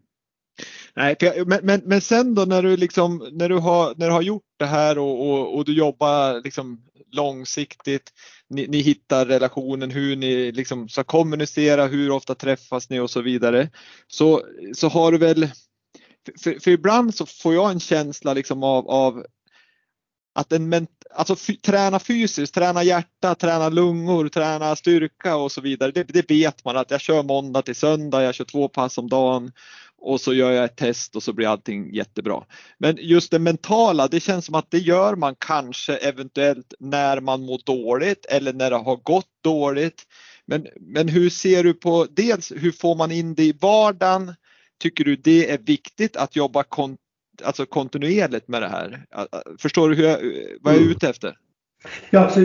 [0.95, 4.13] Nej, jag, men, men, men sen då när du, liksom, när du, har, när du
[4.13, 6.81] har gjort det här och, och, och du jobbar liksom
[7.11, 8.13] långsiktigt,
[8.49, 13.21] ni, ni, hittar relationen, hur ni liksom ska kommunicera, hur ofta träffas ni och så
[13.21, 13.69] vidare.
[14.07, 14.41] Så,
[14.73, 15.47] så har du väl,
[16.43, 19.25] för, för ibland så får jag en känsla liksom av, av
[20.39, 25.91] att en alltså träna fysiskt, träna hjärta, träna lungor, träna styrka och så vidare.
[25.91, 29.09] Det, det, vet man att jag kör måndag till söndag, jag kör två pass om
[29.09, 29.51] dagen
[29.97, 32.43] och så gör jag ett test och så blir allting jättebra.
[32.77, 37.41] Men just det mentala, det känns som att det gör man kanske eventuellt när man
[37.41, 40.03] mår dåligt eller när det har gått dåligt.
[40.45, 44.35] Men, men hur ser du på dels hur får man in det i vardagen?
[44.81, 47.08] Tycker du det är viktigt att jobba kontinuerligt
[47.41, 48.99] alltså kontinuerligt med det här?
[49.59, 50.17] Förstår du hur jag,
[50.61, 51.37] vad jag är ute efter?
[52.09, 52.39] Ja, alltså,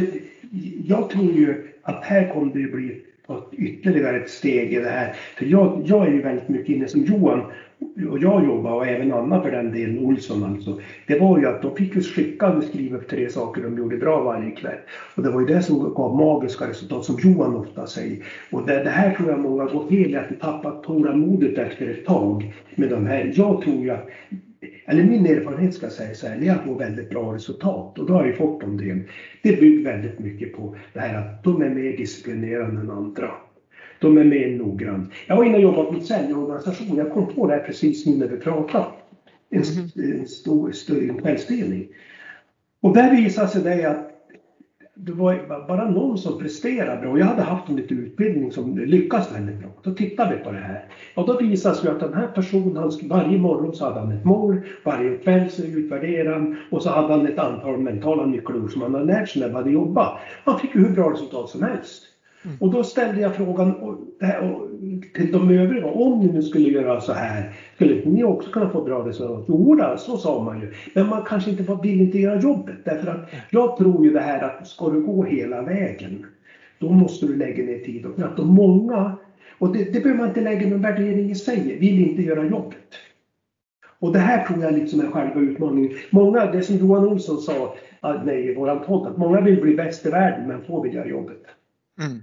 [0.85, 3.03] jag tror ju att här kommer det bli
[3.53, 5.17] ytterligare ett steg i det här.
[5.37, 7.43] För jag, jag är ju väldigt mycket inne som Johan
[8.11, 10.81] och jag jobbar och även Anna för den delen, Olsson alltså.
[11.07, 14.23] Det var ju att de fick ju skicka och skriva tre saker de gjorde bra
[14.23, 14.79] varje kväll.
[15.15, 18.25] Och det var ju det som gav magiska resultat som Johan ofta säger.
[18.51, 21.91] Och det, det här tror jag många går fel i, att de tappat tålamodet efter
[21.91, 23.33] ett tag med de här.
[23.35, 24.09] Jag tror ju att
[24.87, 27.99] eller min erfarenhet ska jag säga så här, det är att få väldigt bra resultat
[27.99, 29.03] och då har jag ju fått dem det.
[29.43, 33.31] Det bygger väldigt mycket på det här att de är mer disciplinerade än andra.
[34.01, 35.07] De är mer noggranna.
[35.27, 38.17] Jag var inne och jobbade på en säljorganisation, jag kom på det här precis nu
[38.17, 38.85] när vi pratade.
[39.51, 40.21] En, mhm.
[40.21, 41.89] en stor, stor kvällstidning.
[42.81, 44.04] Och där visade sig det att
[44.97, 49.33] det var bara någon som presterade och Jag hade haft en liten utbildning som lyckades
[49.33, 49.69] väldigt bra.
[49.83, 50.85] Då tittade vi på det här.
[51.15, 54.13] Och då visade det sig att den här personen, han, varje morgon så hade han
[54.13, 58.73] ett mål, varje kväll så utvärderade han och så hade han ett antal mentala nyckelord
[58.73, 60.19] som han hade lärt sig när han hade jobbat.
[60.45, 62.14] Han fick ju hur bra resultat som helst.
[62.45, 62.57] Mm.
[62.61, 63.75] Och då ställde jag frågan
[65.15, 68.83] till de övriga, om ni nu skulle göra så här, skulle ni också kunna få
[68.83, 69.45] bra resultat?
[69.49, 70.73] Jo, så sa man ju.
[70.95, 72.77] Men man kanske inte var villig att göra jobbet.
[72.85, 76.27] Därför att jag tror ju det här att ska du gå hela vägen,
[76.79, 78.39] då måste du lägga ner tid och kraft.
[78.39, 79.17] Och många,
[79.59, 82.95] och det, det behöver man inte lägga någon värdering i sig, vill inte göra jobbet.
[83.99, 85.93] Och det här tror jag liksom är själva utmaningen.
[86.11, 87.75] Många, det som Johan Olsson sa
[88.25, 91.09] nej, i våran podd, att många vill bli bäst i världen men få vill göra
[91.09, 91.43] jobbet.
[92.01, 92.19] Mm.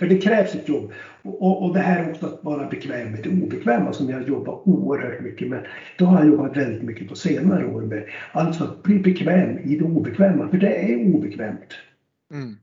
[0.00, 0.92] För det krävs ett jobb.
[1.22, 5.20] Och, och det här också att vara bekväm med det obekväma som jag jobbar oerhört
[5.20, 5.66] mycket med.
[5.98, 8.08] Det har jag jobbat väldigt mycket på senare år med.
[8.32, 11.74] Alltså att bli bekväm i det obekväma, för det är obekvämt.
[12.32, 12.56] Mm.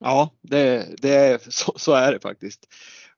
[0.00, 2.68] Ja, det, det är, så, så, är det faktiskt.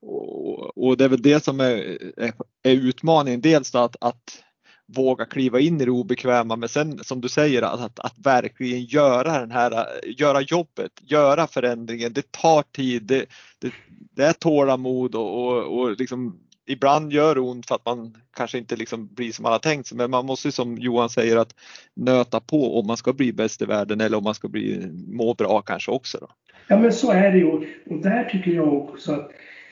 [0.00, 3.40] Och, och, det är väl det som är, är, är utmaningen.
[3.40, 4.44] Dels att, att
[4.86, 8.84] våga kliva in i det obekväma men sen som du säger att, att, att, verkligen
[8.84, 12.12] göra den här, göra jobbet, göra förändringen.
[12.12, 13.26] Det tar tid, det,
[13.58, 13.72] det,
[14.16, 18.58] det är tålamod och, och, och liksom, ibland gör det ont för att man kanske
[18.58, 21.54] inte liksom blir som man har tänkt sig men man måste som Johan säger att
[21.96, 25.34] nöta på om man ska bli bäst i världen eller om man ska bli, må
[25.34, 26.18] bra kanske också.
[26.20, 26.28] Då.
[26.68, 27.62] Ja men så är det ju och
[28.02, 29.30] där tycker jag också att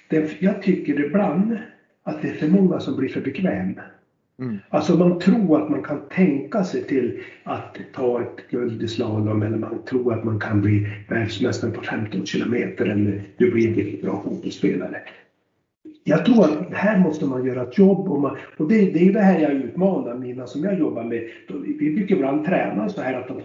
[0.09, 1.59] det, jag tycker ibland
[2.03, 3.83] att det är för många som blir för bekväma.
[4.43, 4.59] Mm.
[4.69, 9.43] Alltså man tror att man kan tänka sig till att ta ett guld i slalom
[9.43, 13.75] eller man tror att man kan bli världsmästare på 15 kilometer eller du blir en
[13.75, 14.97] riktigt bra fotbollsspelare.
[16.05, 19.13] Jag tror att här måste man göra ett jobb och, man, och det, det är
[19.13, 21.29] det här jag utmanar mina som jag jobbar med.
[21.79, 23.41] Vi brukar ibland träna så här att de,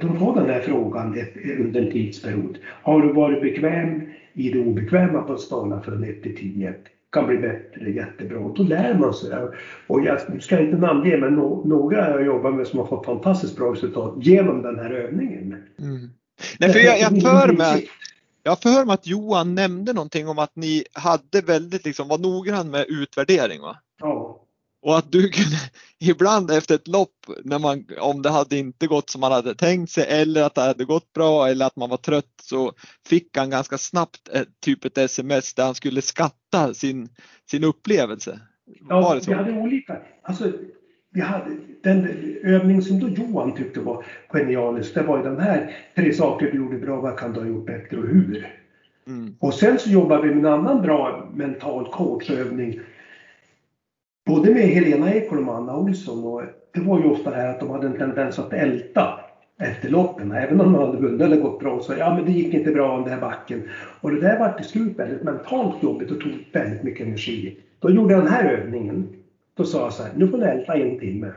[0.00, 1.16] de får den här frågan
[1.58, 2.58] under en tidsperiod.
[2.64, 6.74] Har du varit bekväm i det obekväma på en skala från 1 till 10?
[7.12, 8.38] Kan bli bättre, jättebra.
[8.38, 9.30] Och då lär man sig.
[9.86, 13.56] Och jag ska inte namnge, men no några jag jobbar med som har fått fantastiskt
[13.56, 15.56] bra resultat genom den här övningen.
[15.78, 16.10] Mm.
[16.58, 17.88] Nej, för jag, jag för mig
[18.42, 22.70] jag för mig att Johan nämnde någonting om att ni hade väldigt, liksom, var noggrann
[22.70, 23.76] med utvärdering va?
[24.00, 24.39] Ja.
[24.82, 25.56] Och att du kunde
[26.10, 27.14] ibland efter ett lopp,
[27.44, 30.60] när man, om det hade inte gått som man hade tänkt sig eller att det
[30.60, 32.72] hade gått bra eller att man var trött så
[33.08, 37.08] fick han ganska snabbt ett, typ ett sms där han skulle skatta sin,
[37.50, 38.40] sin upplevelse.
[38.88, 39.30] Ja, var det så?
[39.30, 39.96] vi hade olika.
[40.22, 40.52] Alltså,
[41.12, 42.08] vi hade, den
[42.44, 46.58] övning som då Johan tyckte var genialisk, det var ju den här tre saker du
[46.58, 48.56] gjorde bra, vad kan du ha gjort bättre och hur?
[49.06, 49.36] Mm.
[49.38, 52.80] Och sen så jobbade vi med en annan bra mental coachövning
[54.30, 56.24] både med Helena Ekholm och Anna Olsson.
[56.24, 56.42] Och
[56.74, 59.20] det var ju ofta det här att de hade en tendens att älta
[59.58, 60.32] efter loppen.
[60.32, 62.92] Även om de hade vunnit eller gått bra så ja men det gick inte bra
[62.92, 63.62] om den här backen.
[64.00, 67.56] Och det där var till slut väldigt mentalt jobbigt och tog väldigt mycket energi.
[67.78, 69.08] Då gjorde jag den här övningen.
[69.56, 71.32] Då sa jag så här, nu får ni älta en timme.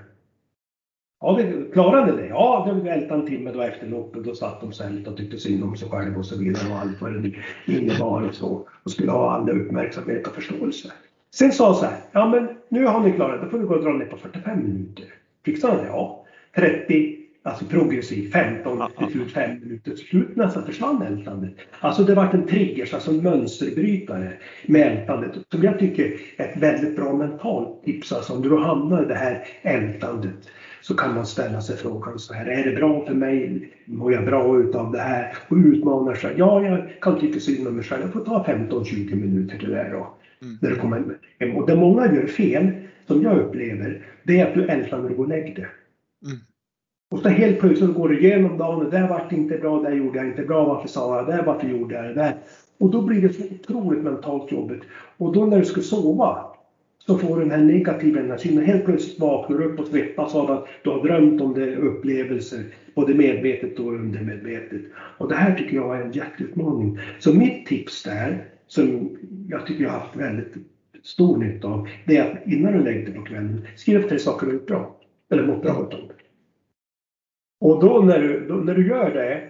[1.22, 2.28] Ja, vi klarade det?
[2.28, 4.24] Ja, det ältade en timme då efter loppet.
[4.24, 7.02] Då satt de sig och tyckte synd om sig själva och så vidare och allt
[7.02, 7.32] vad det
[7.68, 8.68] innebar och så.
[8.84, 10.92] Och skulle ha all uppmärksamhet och förståelse.
[11.34, 13.66] Sen sa han så här, ja men nu har ni klarat det, då får vi
[13.66, 15.06] gå och dra ner på 45 minuter.
[15.46, 15.88] Fixar han det?
[15.88, 16.26] Ja.
[16.56, 19.92] 30, alltså progressiv, 15 till slut 5 minuter.
[19.92, 21.54] Till slut nästan försvann ältandet.
[21.80, 24.34] Alltså det vart en trigger, alltså en mönsterbrytare
[24.66, 25.32] med ältandet.
[25.52, 28.12] Som jag tycker är ett väldigt bra mentalt tips.
[28.12, 30.50] Alltså om du hamnar i det här ältandet
[30.82, 33.70] så kan man ställa sig frågan så här, är det bra för mig?
[33.86, 35.38] Mår jag bra utav det här?
[35.48, 36.34] Och utmanar sig.
[36.38, 38.02] Ja, jag kan tycka synd om mig själv.
[38.02, 40.14] Jag får ta 15-20 minuter till det då.
[40.44, 40.58] Mm.
[40.62, 41.56] När du kommer hem.
[41.56, 42.72] Och det många gör fel,
[43.08, 45.68] som jag upplever, det är att du ältar när du går och lägger dig.
[46.26, 46.38] Mm.
[47.12, 50.18] Och så helt plötsligt går du igenom dagen, det där vart inte bra, det gjorde
[50.18, 52.36] jag inte bra, varför sa jag det, varför gjorde jag det där?
[52.78, 54.82] Och då blir det så otroligt mentalt jobbigt.
[55.18, 56.46] Och då när du ska sova
[57.06, 60.36] så får du den här negativa energin och helt plötsligt vaknar du upp och svettas
[60.36, 62.64] av att du har drömt om det upplevelser,
[62.96, 64.82] både medvetet och undermedvetet.
[65.18, 67.00] Och det här tycker jag är en jätteutmaning.
[67.20, 69.18] Så mitt tips där, som
[69.50, 70.54] jag tycker jag har haft väldigt
[71.04, 74.48] stor nytta av, det är att innan du lägger dig på kvällen, skriv tre saker
[74.48, 75.00] du gjort bra.
[75.32, 76.12] Eller mått bra utav.
[77.60, 79.42] Och då när, du, då när du gör det,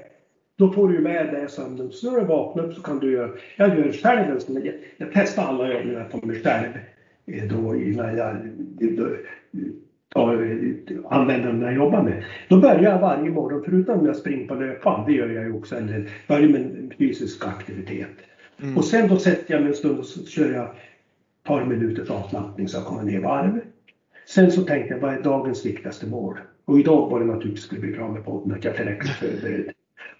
[0.57, 1.91] då får du med det sömnen.
[1.91, 4.75] Så när du vaknar upp så kan du göra, jag gör själv en sån jag,
[4.97, 6.69] jag testar alla övningar på mig själv
[7.25, 8.35] eh, då innan jag
[8.77, 9.09] då,
[10.13, 10.33] tar,
[11.09, 12.23] använder dem när jag jobbar med.
[12.49, 15.53] Då börjar jag varje morgon, förutom när jag springer på löpband, det gör jag ju
[15.53, 18.32] också, eller börjar med fysisk aktivitet.
[18.63, 18.77] Mm.
[18.77, 20.71] Och sen då sätter jag mig en stund och så kör jag ett
[21.43, 23.59] par minuters avslappning så jag kommer ner i varv.
[24.25, 26.37] Sen så tänkte jag, vad är dagens viktigaste mål?
[26.65, 29.71] Och idag var det naturligtvis att bli bra med podden, att jag är tillräckligt förberedd.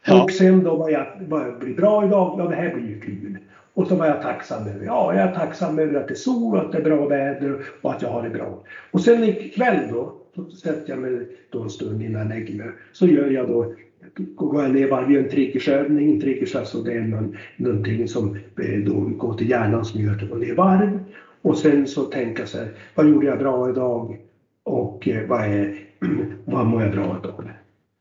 [0.06, 0.23] Ja.
[0.23, 2.99] Och sen då var jag, var jag blir bra idag, ja det här blir ju
[2.99, 3.38] kul.
[3.73, 6.58] Och så var jag tacksam över, ja jag är tacksam över att det är sol,
[6.58, 8.63] att det är bra väder och att jag har det bra.
[8.91, 12.71] Och sen ikväll då, så sätter jag mig då en stund innan jag lägger mig.
[12.91, 13.75] Så gör jag då
[14.15, 16.13] går jag ner varje en triggersövning.
[16.13, 20.15] En triggers alltså det är någon, någonting som eh, då går till hjärnan som gör
[20.15, 20.99] att går ner varv.
[21.41, 24.17] Och sen så tänka så här, vad gjorde jag bra idag?
[24.63, 25.80] Och eh, vad, är,
[26.45, 27.49] vad mår jag bra av?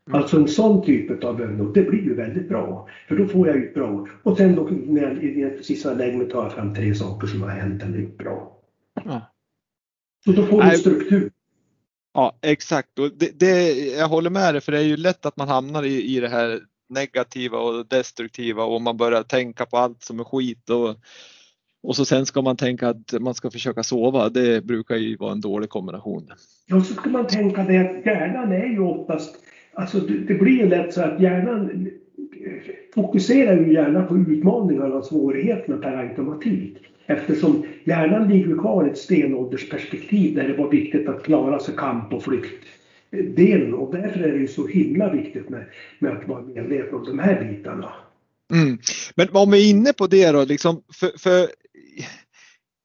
[0.07, 0.20] Mm.
[0.20, 2.88] Alltså en sån typ av övning, det blir ju väldigt bra.
[3.09, 4.07] För då får jag ut bra.
[4.22, 7.27] Och sen då när jag precis när jag lägger mig tar jag fram tre saker
[7.27, 8.59] som har hänt eller gjort bra.
[9.05, 9.20] Ja.
[10.25, 11.31] Så då får du struktur.
[12.14, 15.37] Ja exakt och det, det, jag håller med dig för det är ju lätt att
[15.37, 20.03] man hamnar i, i det här negativa och destruktiva och man börjar tänka på allt
[20.03, 20.96] som är skit och,
[21.83, 24.29] och så sen ska man tänka att man ska försöka sova.
[24.29, 26.31] Det brukar ju vara en dålig kombination.
[26.66, 29.35] Ja, så ska man tänka det att hjärnan är ju oftast,
[29.75, 31.88] alltså det blir ju lätt så att hjärnan
[32.94, 36.91] fokuserar ju gärna på utmaningarna och svårigheterna per automatik.
[37.06, 42.12] Eftersom hjärnan ligger kvar i ett stenåldersperspektiv där det var viktigt att klara sig kamp
[42.12, 42.64] och flykt
[43.12, 45.64] delen och därför är det ju så himla viktigt med,
[45.98, 47.92] med att vara medveten om de här bitarna.
[48.52, 48.78] Mm.
[49.14, 51.48] Men om vi är inne på det då, liksom, för, för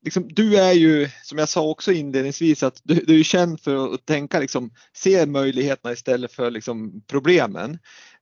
[0.03, 3.93] liksom, du är ju, som jag sa också inledningsvis, att du, du är känd för
[3.93, 7.77] att tänka, liksom, se möjligheterna istället för liksom, problemen.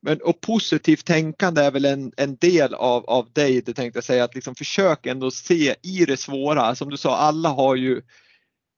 [0.06, 4.04] Men, och positivt tänkande är väl en, en del av, av dig, det tänkte jag
[4.04, 6.76] säga, att liksom försök ändå se i det svåra.
[6.76, 8.02] Som du sa, alla har ju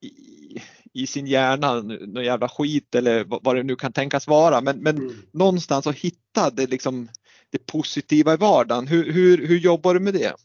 [0.01, 0.61] i,
[0.93, 4.61] i sin hjärna någon jävla skit eller vad det nu kan tänkas vara.
[4.61, 5.15] Men, men mm.
[5.31, 7.09] någonstans att hitta det, liksom,
[7.49, 8.87] det positiva i vardagen.
[8.87, 10.35] Hur, hur, hur jobbar du med det?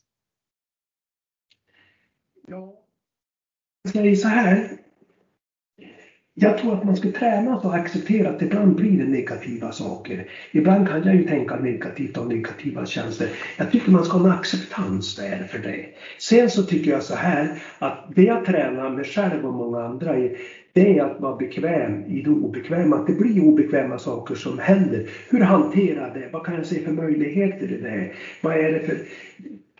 [2.48, 2.84] Ja,
[3.82, 4.78] jag säger så här.
[6.34, 10.24] Jag tror att man ska träna och acceptera att ibland blir det negativa saker.
[10.52, 13.28] Ibland kan jag ju tänka negativt om negativa känslor.
[13.58, 15.84] Jag tycker man ska ha en acceptans där för det.
[16.18, 20.16] Sen så tycker jag så här att det jag tränar mig själv och många andra
[20.16, 20.36] i
[20.72, 22.96] det är att vara bekväm i det obekväma.
[22.96, 25.02] Att det blir obekväma saker som händer.
[25.30, 26.28] Hur hanterar jag det?
[26.32, 28.08] Vad kan jag se för möjligheter i det?
[28.42, 28.96] Vad är det för...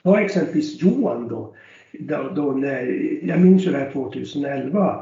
[0.03, 1.51] Ta exempelvis Johan då.
[1.99, 2.81] då, då när,
[3.23, 4.97] jag minns ju det här 2011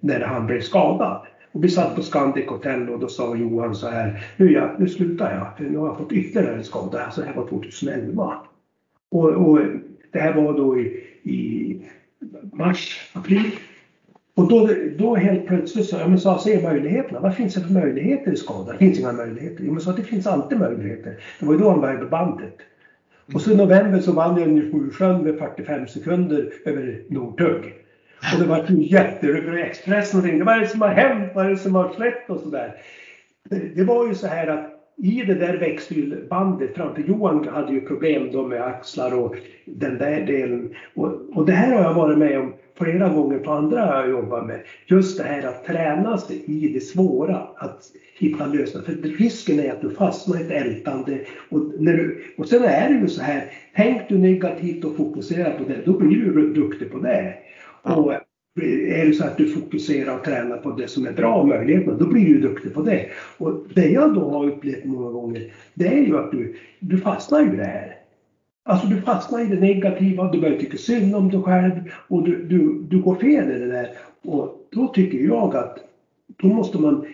[0.00, 1.26] när han blev skadad.
[1.52, 4.88] Och vi satt på Scandic Hotel och då sa Johan så här, nu, jag, nu
[4.88, 7.04] slutar jag för nu har jag fått ytterligare en skada.
[7.04, 8.34] Alltså det här var 2011.
[9.10, 9.58] Och, och
[10.12, 10.84] det här var då i,
[11.22, 11.80] i
[12.52, 13.50] mars, april.
[14.34, 17.20] Och då, då helt plötsligt så, ja men jag ser möjligheterna.
[17.20, 18.72] Vad finns det för möjligheter i skada?
[18.72, 19.64] Det finns inga möjligheter.
[19.64, 21.16] Jo men sa, det finns alltid möjligheter.
[21.40, 22.56] Det var ju då han började bandet.
[23.34, 27.83] Och så i november så vann jag Nysjösjön med 45 sekunder över Nordtugg.
[28.32, 29.66] Och det var ju jätteroligt.
[29.66, 30.44] Expressen ringde.
[30.44, 31.32] Vad är det som har hänt?
[31.34, 32.30] Vad är det som har skett?
[32.30, 32.74] Och sådär.
[33.74, 35.94] Det, var ju så här att i det där växte
[36.30, 36.94] bandet fram.
[36.94, 40.74] till Johan hade ju problem då med axlar och den där delen.
[40.94, 44.46] Och, och det här har jag varit med om flera gånger på andra jag jobbat
[44.46, 44.60] med.
[44.86, 47.36] Just det här att träna sig i det svåra.
[47.56, 47.82] Att
[48.18, 48.86] hitta lösningar.
[48.86, 51.20] För risken är att du fastnar i ett ältande.
[51.50, 53.44] Och, när du, och sen är det ju så här.
[53.76, 55.82] Tänk du negativt och fokuserar på det.
[55.84, 57.34] Då blir du duktig på det.
[57.84, 58.12] Och
[58.62, 61.96] är det så att du fokuserar och tränar på det som är bra och möjligheterna,
[61.96, 63.06] då blir du duktig på det.
[63.38, 67.54] Och det jag då har upplevt många gånger, det är ju att du, du fastnar
[67.54, 67.96] i det här.
[68.64, 71.72] Alltså du fastnar i det negativa, du börjar tycka synd om dig själv
[72.08, 73.88] och du, du, du går fel i det där.
[74.22, 75.78] Och då tycker jag att
[76.36, 77.06] då måste man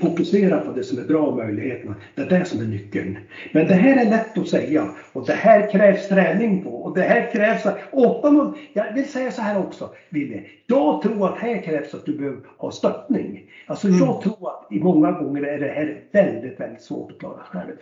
[0.00, 1.94] fokusera på det som är bra möjligheterna.
[2.14, 3.18] Det är det som är nyckeln.
[3.52, 7.02] Men det här är lätt att säga och det här krävs träning på och det
[7.02, 10.42] här krävs åtta Jag vill säga så här också, Wille.
[10.66, 13.50] Jag tror att här krävs att du behöver ha stöttning.
[13.66, 13.98] Alltså mm.
[13.98, 17.76] jag tror att i många gånger är det här väldigt, väldigt svårt att klara själv.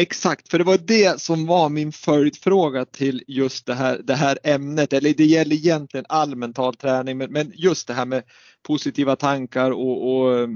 [0.00, 4.38] Exakt, för det var det som var min följdfråga till just det här, det här
[4.44, 4.92] ämnet.
[4.92, 8.22] Eller det gäller egentligen all mental träning men, men just det här med
[8.62, 10.48] positiva tankar och, och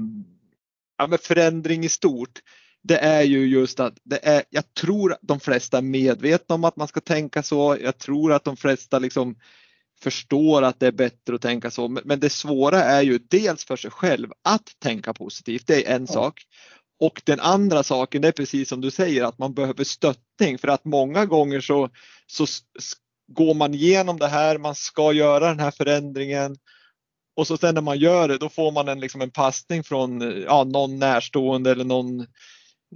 [0.97, 2.39] ja, med förändring i stort.
[2.83, 6.63] Det är ju just att det är, jag tror att de flesta är medvetna om
[6.63, 7.77] att man ska tänka så.
[7.81, 9.35] Jag tror att de flesta liksom
[10.01, 11.87] förstår att det är bättre att tänka så.
[11.87, 16.05] Men det svåra är ju dels för sig själv att tänka positivt, det är en
[16.09, 16.13] ja.
[16.13, 16.41] sak.
[17.03, 20.67] Och den andra saken det är precis som du säger att man behöver stöttning för
[20.67, 21.89] att många gånger så,
[22.27, 22.45] så
[23.27, 26.57] går man igenom det här, man ska göra den här förändringen
[27.35, 30.21] och så sen när man gör det då får man en, liksom en passning från
[30.47, 32.25] ja, någon närstående eller någon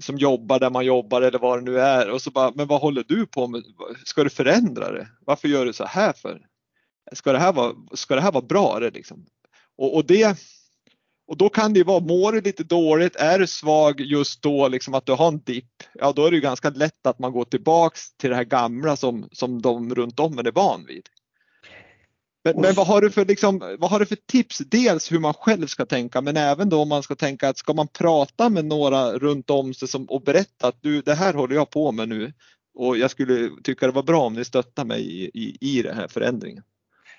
[0.01, 2.81] som jobbar där man jobbar eller vad det nu är och så bara, men vad
[2.81, 3.63] håller du på med?
[4.05, 5.07] Ska du förändra det?
[5.25, 6.41] Varför gör du så här för?
[7.11, 8.79] Ska det här vara, ska det här vara bra?
[8.79, 9.25] Det liksom?
[9.77, 10.37] och, och det
[11.27, 14.67] och då kan det ju vara, mår du lite dåligt, är du svag just då,
[14.67, 17.31] liksom att du har en dipp, ja då är det ju ganska lätt att man
[17.31, 21.09] går tillbaks till det här gamla som, som de runt om är van vid.
[22.43, 24.57] Men, men, vad, har du för liksom, vad har du för tips?
[24.57, 27.73] Dels hur man själv ska tänka men även då om man ska tänka att ska
[27.73, 31.55] man prata med några runt om sig som, och berätta att du det här håller
[31.55, 32.33] jag på med nu
[32.75, 35.95] och jag skulle tycka det var bra om ni stöttar mig i, i, i den
[35.95, 36.63] här förändringen.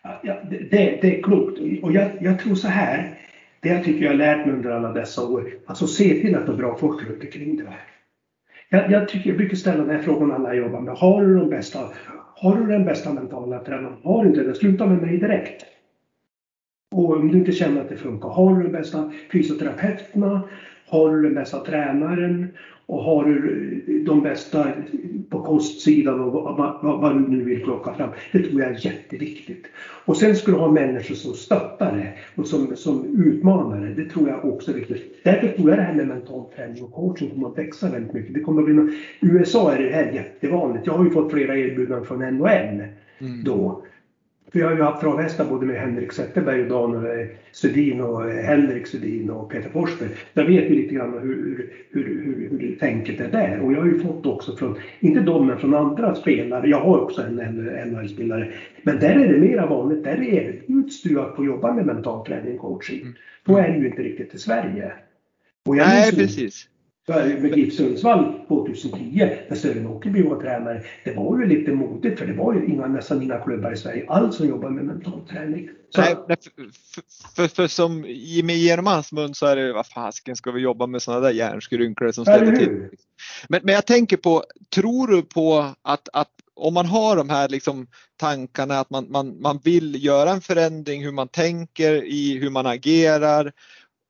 [0.03, 3.28] Ja, det, det är klokt och jag, jag tror så här
[3.61, 6.47] det jag tycker jag har lärt mig under alla dessa år, alltså se till att
[6.47, 7.67] du har bra folk runt omkring dig.
[8.69, 10.95] Jag, jag, tycker, jag brukar ställa den här frågan alla jag jobbar med.
[10.95, 11.79] Har du de bästa,
[12.35, 13.97] har du den bästa mentala tränaren?
[14.03, 15.65] Har du inte det, sluta med mig direkt.
[16.95, 20.43] Och om du inte känner att det funkar, har du de bästa fysioterapeuterna?
[20.87, 22.49] Har du den bästa tränaren?
[22.89, 24.67] Och har du de bästa
[25.29, 28.11] på kostsidan och vad, vad, vad, du nu vill plocka fram.
[28.33, 29.67] Det tror jag är jätteviktigt.
[30.05, 34.03] Och sen ska du ha människor som stöttar det och som, som utmanar det.
[34.03, 35.21] Det tror jag också är viktigt.
[35.25, 38.35] Därför tror jag det här med mental träning och coaching kommer att växa väldigt mycket.
[38.35, 40.87] Det kommer att bli något, I USA är det här jättevanligt.
[40.87, 42.83] Jag har ju fått flera erbjudanden från NHL
[43.19, 43.45] mm.
[43.45, 43.83] då
[44.53, 47.07] vi har ju haft travhästar både med Henrik Zetterberg och Dan
[47.53, 50.11] Sedin och Henrik Sedin och Peter Forsberg.
[50.33, 53.61] Där vet vi lite grann hur, hur, hur, hur tänket är där.
[53.61, 56.69] Och jag har ju fått också från, inte de men från andra spelare.
[56.69, 57.35] Jag har också en
[57.93, 58.53] NHL-spelare.
[58.83, 60.05] Men där är det mera vanligt.
[60.05, 63.01] Där erbjuds du att få jobba med mental träning och coaching.
[63.01, 63.15] Mm.
[63.45, 64.93] Då är det ju inte riktigt i Sverige.
[65.67, 66.69] Nej, precis
[67.09, 70.83] med GIF Sundsvall 2010 när Sören Åkerby var tränare.
[71.05, 74.05] Det var ju lite modigt för det var ju inga, nästan inga klubbar i Sverige
[74.09, 75.69] alls som jobbade med mental träning.
[75.91, 76.01] Så...
[76.01, 76.37] Nej, för,
[77.37, 78.01] för, för, som
[78.45, 81.31] med genom hans mun så är det vad fasken ska vi jobba med sådana där
[81.31, 82.89] hjärnskrynklor som ställer till.
[83.49, 84.45] Men, men jag tänker på,
[84.75, 87.87] tror du på att, att om man har de här liksom
[88.17, 92.67] tankarna att man, man, man vill göra en förändring hur man tänker i hur man
[92.67, 93.53] agerar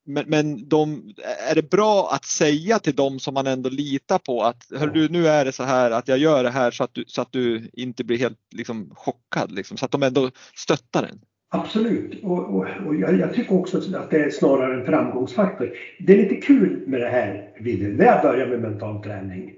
[0.09, 1.13] men, men de,
[1.49, 5.09] är det bra att säga till dem som man ändå litar på att hör du,
[5.09, 7.31] nu är det så här att jag gör det här så att du, så att
[7.31, 11.19] du inte blir helt liksom, chockad, liksom, så att de ändå stöttar den?
[11.51, 15.73] Absolut, och, och, och jag, jag, tycker också att det är snarare en framgångsfaktor.
[15.99, 19.53] Det är lite kul med det här, Wille, när jag började med mental träning.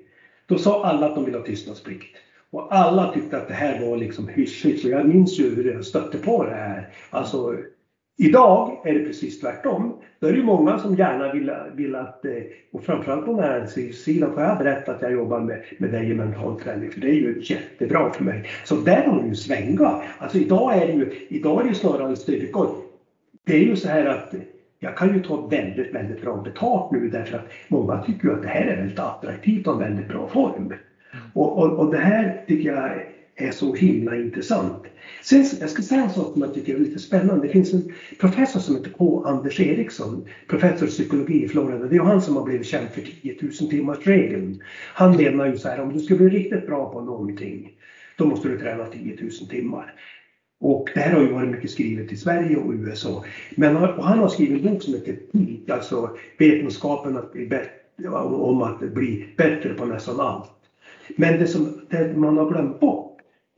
[0.46, 2.18] Då sa alla att de ville ha tystnadsplikt.
[2.52, 5.86] Och alla tyckte att det här var liksom hysch Och jag minns ju hur jag
[5.86, 6.90] stötte på det här.
[7.10, 7.58] Alltså
[8.22, 9.94] Idag är det precis tvärtom.
[10.20, 12.32] Då är det många som gärna vill, vill att, eh,
[12.72, 16.60] och framförallt på näringslivssidan får jag berätta att jag jobbar med, med dig i mental
[16.60, 18.50] träning för det är ju jättebra för mig.
[18.64, 20.04] Så där har de ju svänga.
[20.18, 22.68] Alltså idag är det ju, idag är det ju snarare styrkor.
[23.44, 24.34] Det är ju så här att
[24.80, 28.42] jag kan ju ta väldigt, väldigt bra betalt nu därför att många tycker ju att
[28.42, 30.74] det här är väldigt attraktivt och en väldigt bra form.
[31.34, 32.92] Och, och, och det här tycker jag
[33.36, 34.84] är så himla intressant.
[35.22, 37.48] Sen, jag ska säga en sak som jag tycker är lite spännande.
[37.48, 39.24] Det finns en professor som heter K.
[39.26, 41.88] Anders Eriksson, professor i psykologi i Florida.
[41.88, 44.62] Det är han som har blivit känd för 10 000 timmars regeln.
[44.94, 47.72] Han menar ju så här, om du ska bli riktigt bra på någonting,
[48.18, 49.94] då måste du träna 10 000 timmar.
[50.60, 53.24] Och det här har ju varit mycket skrivet i Sverige och USA.
[53.56, 58.62] Men han har skrivit en bok som heter Peak, alltså vetenskapen att bli bättre, om
[58.62, 60.52] att bli bättre på nästan allt.
[61.16, 63.11] Men det som det man har glömt bort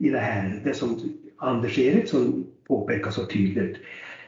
[0.04, 1.00] i det här, det som
[1.36, 3.76] Anders Eriksson påpekar så tydligt,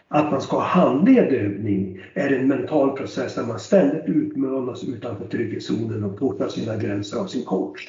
[0.08, 5.26] att man ska ha handledd övning är en mental process där man ständigt utmanas utanför
[5.26, 7.88] trygghetszonen och portar sina gränser av sin coach.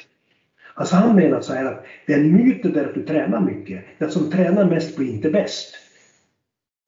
[0.74, 3.84] Alltså han menar så här att det är en myt där att du tränar mycket.
[3.98, 5.74] Den som tränar mest blir inte bäst.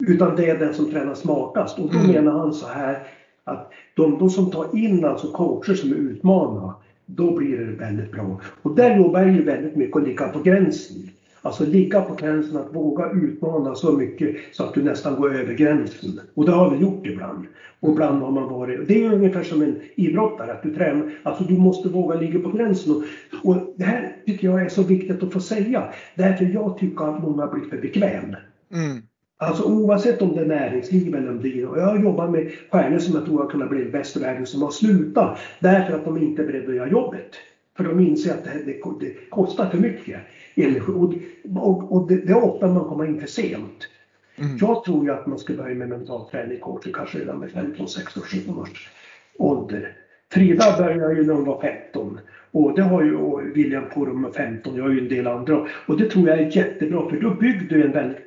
[0.06, 1.78] Utan det är den som tränar smartast.
[1.78, 2.10] Och då mm.
[2.10, 3.06] menar han så här
[3.44, 6.72] att de, de som tar in alltså coacher som är utmanare,
[7.16, 8.40] då blir det väldigt bra.
[8.62, 11.10] Och där jobbar jag ju väldigt mycket att ligga på gränsen.
[11.42, 15.54] Alltså ligga på gränsen att våga utmana så mycket så att du nästan går över
[15.54, 16.20] gränsen.
[16.34, 17.46] Och det har vi gjort ibland.
[17.80, 21.44] Och ibland har man varit, det är ungefär som en idrottare, att du tränar, alltså
[21.44, 22.92] du måste våga ligga på gränsen.
[22.92, 23.04] Och,
[23.42, 25.92] och det här tycker jag är så viktigt att få säga.
[26.14, 28.36] Därför jag tycker att många blir för bekväm.
[28.72, 29.02] Mm.
[29.42, 31.60] Alltså oavsett om det är näringsliv eller om det är...
[31.60, 34.62] Jag har jobbat med stjärnor som jag tror har kunnat bli bäst i världen som
[34.62, 37.28] har slutat därför att de inte är beredda att göra jobbet.
[37.76, 40.20] För de inser att det, det, det kostar för mycket
[40.54, 40.92] energi.
[40.92, 41.14] Och,
[41.56, 43.88] och, och det, det, är ofta man kommer in för sent.
[44.36, 44.56] Mm.
[44.60, 47.88] Jag tror ju att man ska börja med mental träning coaching kanske redan med 15,
[47.88, 48.90] 16, 17 års
[49.38, 49.92] ålder.
[50.32, 52.20] Frida började ju när hon var 15
[52.52, 55.68] och det har ju William på med 15, jag har ju en del andra.
[55.86, 58.26] Och det tror jag är jättebra för då bygger du en väldigt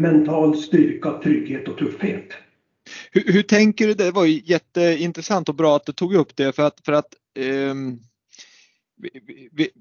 [0.00, 2.32] mental styrka, trygghet och tuffhet.
[3.12, 3.94] Hur, hur, tänker du?
[3.94, 7.14] Det var ju jätteintressant och bra att du tog upp det för att, för att
[7.70, 8.00] um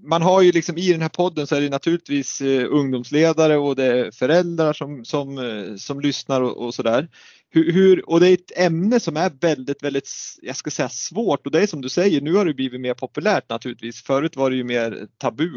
[0.03, 3.75] man har ju liksom i den här podden så är det naturligtvis eh, ungdomsledare och
[3.75, 7.07] det är föräldrar som, som, eh, som lyssnar och, och sådär.
[7.55, 10.09] Hur, hur, och det är ett ämne som är väldigt, väldigt,
[10.41, 12.93] jag ska säga svårt och det är som du säger, nu har det blivit mer
[12.93, 14.03] populärt naturligtvis.
[14.03, 15.49] Förut var det ju mer tabu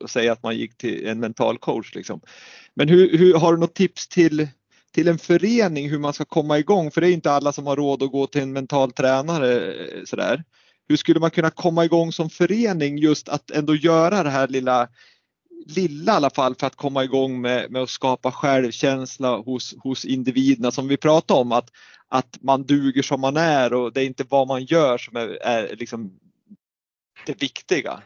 [0.00, 1.94] att säga att man gick till en mental coach.
[1.94, 2.20] Liksom.
[2.74, 4.48] Men hur, hur, har du något tips till,
[4.94, 6.90] till en förening hur man ska komma igång?
[6.90, 10.04] För det är inte alla som har råd att gå till en mental tränare eh,
[10.04, 10.44] sådär.
[10.88, 14.88] Hur skulle man kunna komma igång som förening just att ändå göra det här lilla
[15.66, 20.04] lilla i alla fall för att komma igång med, med att skapa självkänsla hos, hos
[20.04, 21.70] individerna som vi pratade om att,
[22.08, 25.28] att man duger som man är och det är inte vad man gör som är,
[25.42, 26.18] är liksom
[27.26, 28.02] det viktiga.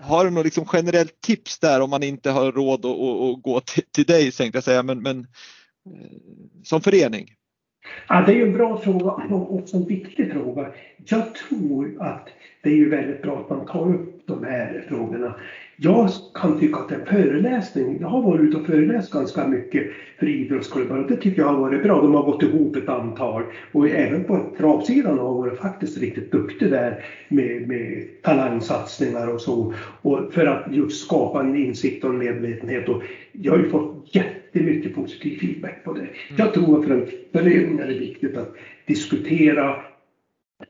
[0.00, 3.42] Har du något liksom generellt tips där om man inte har råd att, att, att
[3.42, 6.10] gå till, till dig tänkte jag säga men, men eh,
[6.64, 7.34] som förening?
[8.08, 10.72] Ja, det är en bra fråga och också en viktig fråga.
[11.06, 12.28] Jag tror att
[12.62, 15.34] det är ju väldigt bra att man tar upp de här frågorna
[15.80, 19.86] jag kan tycka att en föreläsning, jag har varit ute och föreläst ganska mycket
[20.18, 22.02] för idrottsklubbar och det tycker jag har varit bra.
[22.02, 26.70] De har gått ihop ett antal och även på travsidan har varit faktiskt riktigt duktig
[26.70, 29.72] där med, med talangsatsningar och så.
[30.02, 32.88] Och för att just skapa en insikt och en medvetenhet.
[32.88, 33.02] Och
[33.32, 36.00] jag har ju fått jättemycket positiv feedback på det.
[36.00, 36.12] Mm.
[36.36, 38.54] Jag tror att för en förening är det viktigt att
[38.86, 39.74] diskutera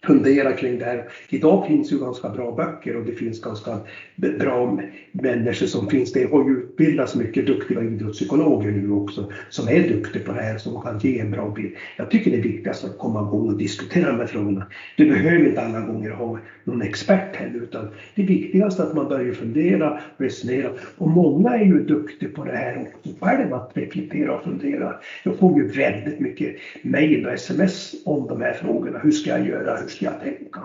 [0.06, 1.08] fundera kring det här.
[1.28, 3.78] Idag finns ju ganska bra böcker och det finns ganska
[4.16, 4.80] bra
[5.12, 6.12] människor som finns.
[6.12, 10.58] Det har ju utbildats mycket duktiga idrottspsykologer nu också som är duktiga på det här
[10.58, 11.74] som kan ge en bra bild.
[11.96, 14.66] Jag tycker det är viktigast att komma igång och diskutera de här frågorna.
[14.96, 19.08] Du behöver inte alla gånger ha någon expert heller utan det viktigaste är att man
[19.08, 24.34] börjar fundera, resonera och många är ju duktiga på det här också själva att reflektera
[24.34, 24.94] och fundera.
[25.24, 28.98] Jag får ju väldigt mycket mejl och sms om de här frågorna.
[28.98, 29.77] Hur ska jag göra?
[29.80, 30.60] Hur ska jag tänka?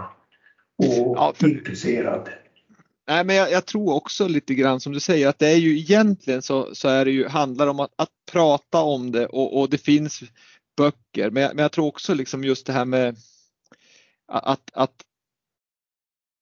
[0.78, 1.48] Och ja, för...
[1.48, 2.30] intresserad.
[3.08, 5.80] Nej, men jag, jag, tror också lite grann som du säger att det är ju
[5.80, 9.70] egentligen så, så är det ju, handlar om att, att prata om det och, och
[9.70, 10.24] det finns
[10.78, 11.30] böcker.
[11.30, 13.16] Men jag, men jag, tror också liksom just det här med
[14.28, 14.94] att, att,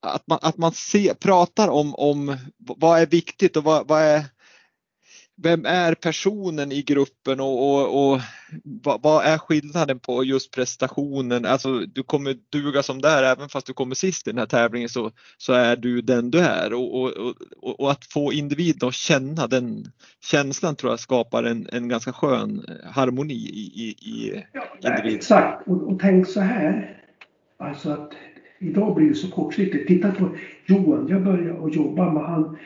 [0.01, 4.25] att man, att man ser, pratar om, om vad är viktigt och vad, vad är
[5.37, 8.21] vem är personen i gruppen och, och, och
[8.63, 11.45] vad, vad, är skillnaden på just prestationen?
[11.45, 14.89] Alltså du kommer duga som där även fast du kommer sist i den här tävlingen
[14.89, 17.35] så, så är du den du är och, och,
[17.79, 19.85] och att få individen att känna den
[20.23, 25.15] känslan tror jag skapar en, en ganska skön harmoni i, i, i ja, individen.
[25.15, 26.97] Exakt och, och tänk så här
[27.57, 28.13] alltså att
[28.59, 29.87] idag blir det så kortsiktigt.
[29.87, 32.57] Titta på Johan, jag började jobba med han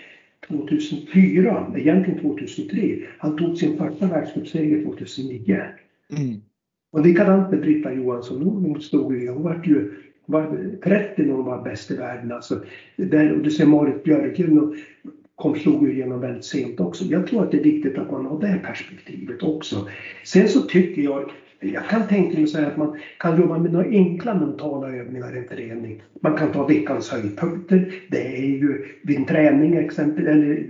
[0.48, 3.00] 2004, egentligen 2003.
[3.18, 5.62] Han tog sin första världscupseger 2009.
[6.18, 6.42] Mm.
[6.92, 9.92] Och likadant med Britta Johansson, hon stod ju, hon var ju
[10.26, 12.32] var 30 när hon var bäst i världen.
[12.32, 12.64] Alltså,
[12.96, 14.76] där, och du ser Marit Björklund
[15.36, 17.06] kom, slog ju igenom väldigt sent också.
[17.06, 19.88] Jag tror att det är viktigt att man har det perspektivet också.
[20.24, 23.90] Sen så tycker jag jag kan tänka mig så att man kan jobba med några
[23.90, 26.02] enkla mentala övningar i en träning.
[26.20, 27.94] Man kan ta veckans höjdpunkter.
[28.10, 30.66] Det är ju vid en träning exempel, eller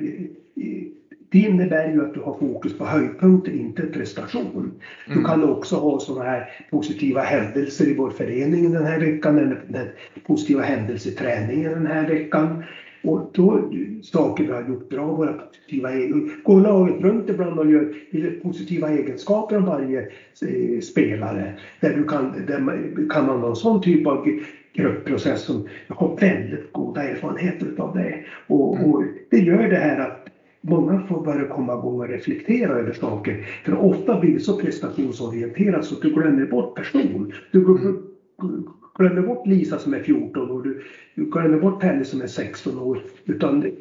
[1.30, 4.72] det innebär ju att du har fokus på höjdpunkter, inte prestation.
[5.08, 5.26] Du mm.
[5.26, 9.92] kan också ha sådana här positiva händelser i vår förening den här veckan, eller
[10.28, 12.64] positiva händelser i träningen den här veckan.
[13.06, 16.44] Och då, saker vi har gjort bra, våra positiva egenskaper.
[16.44, 21.54] Går laget runt ibland och gör positiva egenskaper om varje eh, spelare.
[21.80, 24.28] Där, du kan, där kan man ha en sån typ av
[24.74, 28.24] gruppprocess som jag har väldigt goda erfarenheter av det.
[28.48, 28.92] Och, mm.
[28.92, 30.28] och det gör det här att
[30.62, 33.46] många får börja komma igång och reflektera över saker.
[33.66, 37.34] För ofta blir det så prestationsorienterat så att du glömmer bort person.
[37.52, 38.68] Du mm
[38.98, 40.82] glömmer bort Lisa som är 14 och du,
[41.16, 43.02] du glömmer bort Pelle som är 16 år.
[43.26, 43.72] Utan,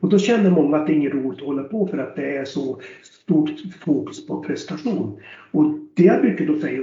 [0.00, 2.36] och då känner många att det är inget roligt att hålla på för att det
[2.36, 3.50] är så stort
[3.84, 5.20] fokus på prestation.
[5.50, 5.64] Och
[5.94, 6.82] det jag brukar då säga,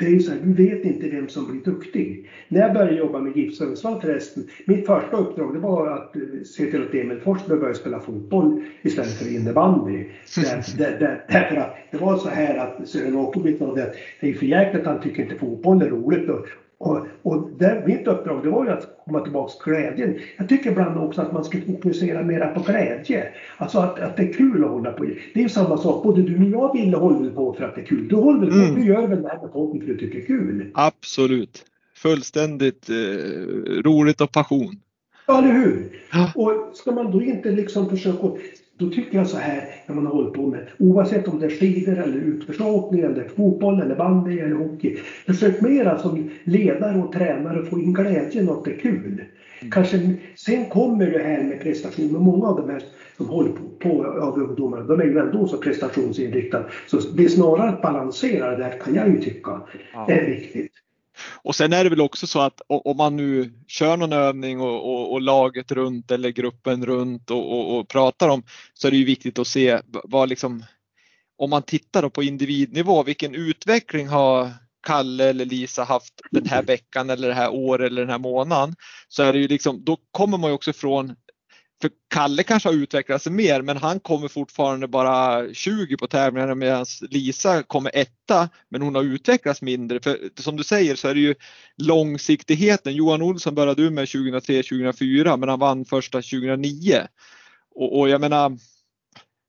[0.00, 2.28] det är ju så här, du vet inte vem som blir duktig.
[2.48, 6.22] När jag började jobba med GIF Sundsvall förresten, mitt första uppdrag det var att eh,
[6.44, 10.04] se till att Emil Forsberg började spela fotboll istället för innebandy.
[10.36, 14.30] Där, där, där, därför att det var så här att Sören Åkerblom sa att det
[14.30, 16.28] är för jäkligt att han tycker inte fotboll är roligt.
[16.28, 16.46] Och,
[16.80, 20.18] och, och där, mitt uppdrag det var ju att komma tillbaka till glädjen.
[20.36, 23.28] Jag tycker ibland också att man ska fokusera mera på glädje.
[23.56, 25.04] Alltså att, att det är kul att hålla på.
[25.04, 27.80] Det är ju samma sak, både du och jag Ville håller på för att det
[27.80, 28.08] är kul.
[28.08, 28.74] Du håller väl på, mm.
[28.74, 30.70] du gör väl det här med podden för att du tycker det är kul?
[30.74, 31.64] Absolut.
[31.96, 32.96] Fullständigt eh,
[33.82, 34.80] roligt och passion.
[35.26, 36.00] Ja, eller hur?
[36.34, 38.26] Och ska man då inte liksom försöka
[38.80, 41.50] då tycker jag så här när man har hållit på med, oavsett om det är
[41.50, 44.96] skidor eller utförsåkning eller fotboll eller bandy eller hockey.
[45.26, 49.24] Försök mera som ledare och tränare få in glädjen och att det är kul.
[49.60, 49.70] Mm.
[49.70, 52.82] Kanske, sen kommer det här med prestation, men många av de här
[53.16, 56.64] som håller på, på av ungdomarna, de är ju ändå så prestationsinriktade.
[56.86, 59.60] Så det är snarare att balansera det där kan jag ju tycka
[59.92, 60.10] ja.
[60.10, 60.72] är viktigt.
[61.42, 64.92] Och sen är det väl också så att om man nu kör någon övning och,
[64.92, 68.42] och, och laget runt eller gruppen runt och, och, pratar om
[68.74, 70.64] så är det ju viktigt att se vad liksom
[71.38, 74.50] om man tittar på individnivå, vilken utveckling har
[74.86, 78.74] Kalle eller Lisa haft den här veckan eller det här året eller den här månaden
[79.08, 81.16] så är det ju liksom, då kommer man ju också ifrån
[81.80, 86.54] för Kalle kanske har utvecklat sig mer men han kommer fortfarande bara 20 på tävlingarna
[86.54, 90.00] medan Lisa kommer etta men hon har utvecklats mindre.
[90.00, 91.34] För som du säger så är det ju
[91.76, 92.94] långsiktigheten.
[92.94, 97.06] Johan Olsson började du med 2003-2004 men han vann första 2009.
[97.74, 98.58] Och, och jag menar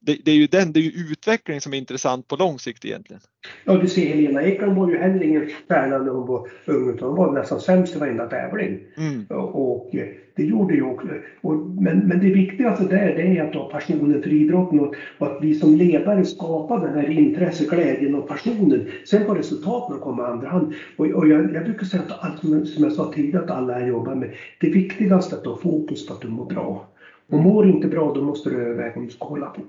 [0.02, 2.86] det, det, är ju den, det är ju utveckling som är intressant på lång sikt
[2.86, 3.22] egentligen.
[3.66, 7.08] Ja, du ser Helena Ekholm var ju heller ingen stjärna när hon var ung utan
[7.08, 8.80] hon var nästan sämst i varenda tävling.
[8.98, 9.26] Mm.
[9.30, 9.96] Och
[10.36, 11.08] det gjorde ju också.
[11.42, 15.28] Och, men, men det viktigaste där det är att ha passionen för idrotten och, och,
[15.28, 18.88] att vi som ledare skapar den här intresse, glädjen och passionen.
[19.06, 20.74] Sen får resultaten komma i andra hand.
[20.98, 22.40] Och, och jag, jag brukar säga att allt
[22.70, 26.08] som jag sa tidigare att alla här jobbar med, det viktigaste är att ha fokus
[26.08, 26.88] på att du mår bra.
[27.30, 29.62] Och mår inte bra då måste du överväga om du ska hålla på.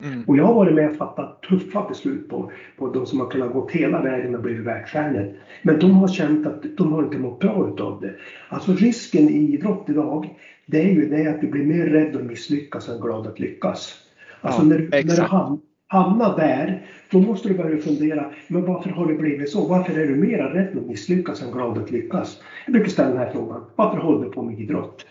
[0.00, 0.24] Mm.
[0.26, 3.52] Och jag har varit med och fattat tuffa beslut på, på de som har kunnat
[3.52, 5.36] gå hela vägen och blivit världsstjärnor.
[5.62, 8.14] Men de har känt att de har inte mått bra utav det.
[8.48, 12.24] Alltså risken i idrott idag, det är ju det att du blir mer rädd att
[12.24, 13.94] misslyckas än glad att lyckas.
[14.40, 18.90] Alltså ja, när, när du ham, hamnar där, då måste du börja fundera, men varför
[18.90, 19.68] har det blivit så?
[19.68, 22.42] Varför är du mer rädd att misslyckas än glad att lyckas?
[22.66, 25.06] Jag brukar ställa den här frågan, varför håller du på med idrott?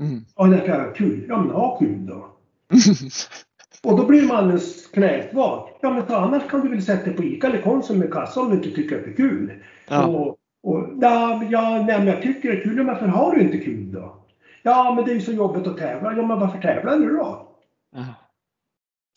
[0.00, 0.20] Mm.
[0.36, 1.24] Ja, därför jag har kul.
[1.28, 2.26] Ja, men ha kul då.
[3.86, 5.68] Och då blir man alldeles knäsvag.
[5.80, 8.40] Ja men för annars kan du väl sätta dig på ICA eller Konsum med kassa
[8.40, 9.52] om du inte tycker att det är kul.
[9.88, 10.06] Ja.
[10.06, 13.40] Och, och, ja, ja, nej, men jag tycker det är kul, men varför har du
[13.40, 14.16] inte kul då?
[14.62, 16.16] Ja men det är ju så jobbigt att tävla.
[16.16, 17.48] Ja men varför tävlar du då?
[17.94, 18.04] Ja.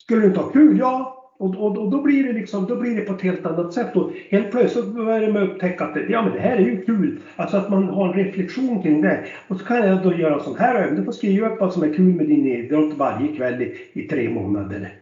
[0.02, 0.80] Skulle du inte ha kul?
[0.80, 3.74] Ja, och, och, och, då, blir det liksom, då blir det på ett helt annat
[3.74, 3.96] sätt.
[3.96, 7.20] Och helt plötsligt börjar man upptäcka att ja, men det här är ju kul.
[7.36, 9.26] Alltså att man har en reflektion kring det.
[9.48, 11.00] Och så kan jag då göra sån här övning.
[11.00, 14.08] Du får skriva upp vad som är kul med din idrott varje kväll i, i
[14.08, 14.94] tre månader.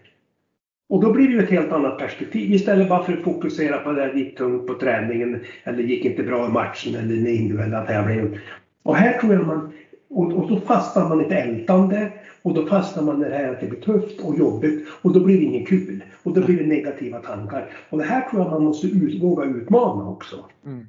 [0.90, 2.54] Och då blir det ju ett helt annat perspektiv.
[2.54, 6.24] Istället bara för att fokusera på det där gick tungt på träningen eller gick inte
[6.24, 8.38] bra i matchen eller den individuella tävlingen.
[8.84, 9.72] Och här tror jag man,
[10.14, 12.12] och, och då fastnar man i ett ältande
[12.42, 15.20] och då fastnar man i det här att det blir tufft och jobbigt och då
[15.20, 16.04] blir det inget kul.
[16.24, 17.72] Och då blir det negativa tankar.
[17.90, 20.46] Och det här tror jag man måste ut, våga utmana också.
[20.66, 20.88] Mm.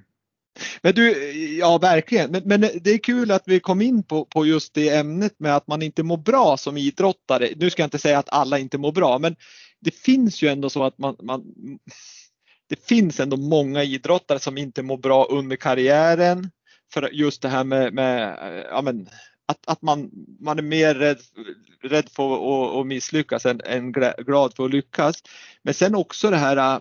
[0.83, 2.31] Men du, ja verkligen.
[2.31, 5.57] Men, men, det är kul att vi kom in på, på just det ämnet med
[5.57, 7.49] att man inte mår bra som idrottare.
[7.57, 9.37] Nu ska jag inte säga att alla inte mår bra, men
[9.81, 11.43] det finns ju ändå så att man, man
[12.69, 16.51] det finns ändå många idrottare som inte mår bra under karriären.
[16.95, 19.09] För just det här med, med eh, ja, men,
[19.47, 21.19] att, att man, man är mer rädd,
[21.83, 25.23] rädd för att, att misslyckas än, än glad för att lyckas.
[25.63, 26.81] Men sen också det här eh,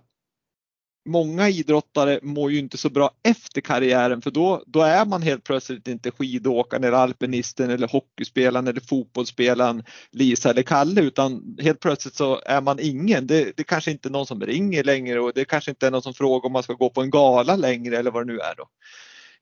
[1.05, 5.43] Många idrottare mår ju inte så bra efter karriären för då, då är man helt
[5.43, 12.15] plötsligt inte skidåkaren eller alpinisten eller hockeyspelaren eller fotbollsspelaren Lisa eller Kalle utan helt plötsligt
[12.15, 13.27] så är man ingen.
[13.27, 16.01] Det, det kanske inte är någon som ringer längre och det kanske inte är någon
[16.01, 18.55] som frågar om man ska gå på en gala längre eller vad det nu är
[18.55, 18.69] då.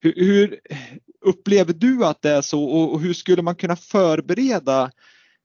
[0.02, 0.60] Hur, hur,
[1.22, 4.92] upplever du att det är så och hur skulle man kunna förbereda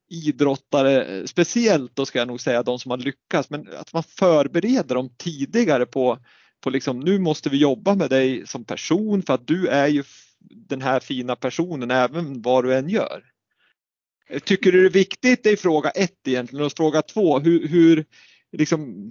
[0.09, 4.95] idrottare, speciellt då ska jag nog säga de som har lyckats, men att man förbereder
[4.95, 6.19] dem tidigare på,
[6.61, 10.05] på liksom, nu måste vi jobba med dig som person för att du är ju
[10.41, 13.25] den här fina personen även vad du än gör.
[14.45, 18.05] Tycker du det är viktigt, det är fråga ett egentligen, och fråga två, hur, hur
[18.53, 19.11] liksom,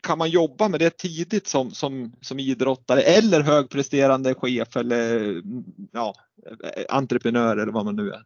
[0.00, 5.34] kan man jobba med det tidigt som, som, som idrottare eller högpresterande chef eller
[5.92, 6.14] ja,
[6.88, 8.22] entreprenör eller vad man nu är?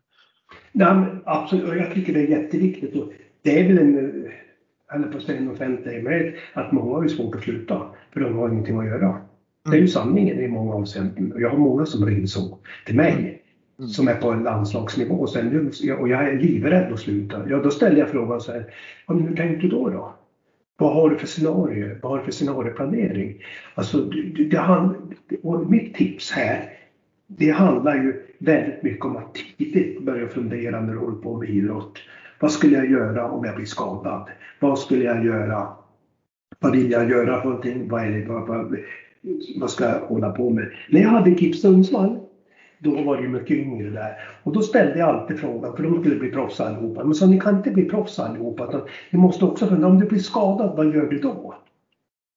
[0.73, 2.97] Nej, absolut, jag tycker det är jätteviktigt.
[2.97, 4.27] Och det är väl en,
[4.95, 7.83] eller på säga en offentlig med att många har svårt att sluta
[8.13, 9.09] för de har ingenting att göra.
[9.09, 9.21] Mm.
[9.65, 9.89] Det är ju mm.
[9.89, 11.33] sanningen i många avseenden.
[11.39, 13.43] Jag har många som ringer så till mig
[13.79, 13.89] mm.
[13.89, 17.49] som är på en landslagsnivå och, sen, och jag är livrädd att sluta.
[17.49, 18.75] Ja, då ställer jag frågan så här,
[19.07, 19.89] hur tänkte du då?
[19.89, 20.15] då?
[20.81, 21.97] Vad har du för scenario?
[22.03, 23.43] Vad har du för scenarioplanering?
[23.74, 26.72] Alltså, det, det, och mitt tips här,
[27.26, 31.51] det handlar ju väldigt mycket om att tidigt börja fundera när du håller på med
[31.51, 31.99] idrott.
[32.39, 34.28] Vad skulle jag göra om jag blir skadad?
[34.61, 35.68] Vad skulle jag göra?
[36.59, 37.89] Vad vill jag göra för någonting?
[37.89, 38.76] Vad, är det, vad, vad,
[39.61, 40.70] vad ska jag hålla på med?
[40.89, 42.20] När jag hade GIF Sundsvall
[42.81, 44.18] då var det ju mycket yngre där.
[44.43, 47.05] Och då ställde jag alltid frågan, för de skulle bli proffs allihopa.
[47.05, 48.83] Men så ni kan inte bli proffs allihopa.
[49.11, 51.55] Ni måste också fundera, om du blir skadad, vad gör du då?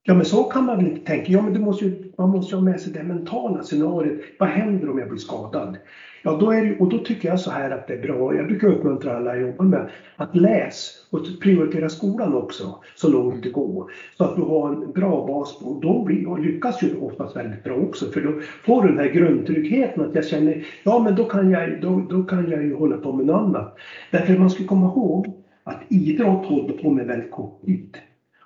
[0.03, 1.31] Ja men så kan man väl inte tänka.
[1.31, 4.21] Ja men du måste ju man måste ha med sig det mentala scenariot.
[4.39, 5.77] Vad händer om jag blir skadad?
[6.23, 8.35] Ja, då är det, och då tycker jag så här att det är bra.
[8.35, 13.43] Jag brukar uppmuntra alla jag jobbar med att läs och prioritera skolan också så långt
[13.43, 13.91] det går.
[14.17, 17.63] Så att du har en bra bas och då blir, och lyckas ju oftast väldigt
[17.63, 21.25] bra också för då får du den här grundtryggheten att jag känner ja men då
[21.25, 23.77] kan jag, då, då kan jag ju hålla på med något annat.
[24.11, 27.97] Därför man ska komma ihåg att idrott håller på med väldigt kort tid.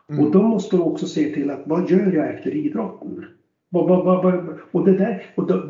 [0.10, 0.26] Mm.
[0.26, 3.26] Och då måste du också se till att vad gör jag efter idrotten?
[3.72, 5.70] Och det där, och de,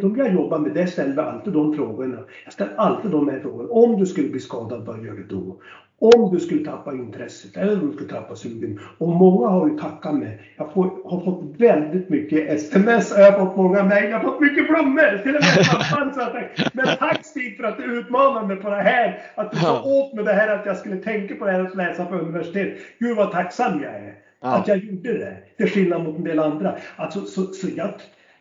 [0.00, 2.18] de, jag jobbar med, det ställer alltid de frågorna.
[2.44, 3.68] Jag ställer alltid de här frågorna.
[3.68, 5.60] Om du skulle bli skadad, vad gör du då?
[5.98, 8.80] Om du skulle tappa intresset eller om du skulle tappa sugen.
[8.98, 10.54] Och många har ju tackat mig.
[10.56, 14.40] Jag får, har fått väldigt mycket sms, jag har fått många mejl, jag har fått
[14.40, 15.22] mycket blommor.
[15.22, 18.70] Till och med pappan sa att Men tack Stig för att du utmanar mig på
[18.70, 19.20] det här.
[19.34, 21.76] Att du sa åt mig det här att jag skulle tänka på det här att
[21.76, 22.78] läsa på universitet.
[22.98, 24.29] Gud vad tacksam jag är.
[24.40, 24.48] Ja.
[24.48, 25.36] Att jag gjorde det.
[25.56, 26.76] Till skillnad mot en del andra.
[26.96, 27.90] Alltså, så, så jag,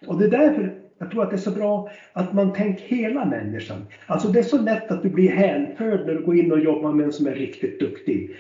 [0.08, 3.26] och det är därför jag tror att det är så bra att man tänker hela
[3.26, 3.86] människan.
[4.06, 6.92] Alltså det är så lätt att du blir hänförd när du går in och jobbar
[6.92, 8.36] med en som är riktigt duktig.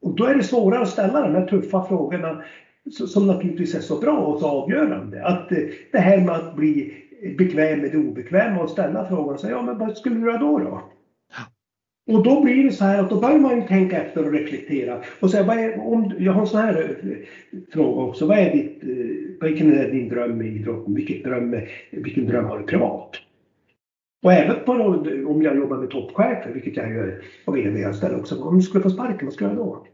[0.00, 2.42] Och då är det svårare att ställa de här tuffa frågorna
[2.90, 5.26] som naturligtvis är så bra och så avgörande.
[5.26, 5.58] Att eh,
[5.92, 6.94] det här med att bli
[7.38, 10.58] bekväm med det obekväma och ställa frågan, så, ja men vad skulle du göra då?
[10.58, 10.91] då?
[12.06, 15.02] Och då blir det så här att då börjar man ju tänka efter och reflektera.
[15.20, 17.16] Och säga, vad är, om, jag har en sån här eh,
[17.72, 18.26] fråga också.
[18.26, 20.94] Vad är ditt, eh, vilken är din dröm med idrotten?
[20.94, 21.56] Vilken dröm,
[21.90, 23.10] vilken dröm har du privat?
[24.22, 24.72] Och även på,
[25.26, 28.42] om jag jobbar med toppchefer, vilket jag gör, och VD-anställda också.
[28.42, 29.86] Om du skulle få sparken, vad skulle jag göra då?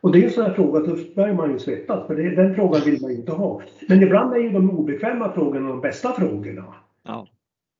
[0.00, 2.54] Och det är en sån här fråga, då börjar man ju svettas, för det, den
[2.54, 3.62] frågan vill man ju inte ha.
[3.88, 6.74] Men ibland är ju de obekväma frågorna de bästa frågorna.
[7.04, 7.26] Ja.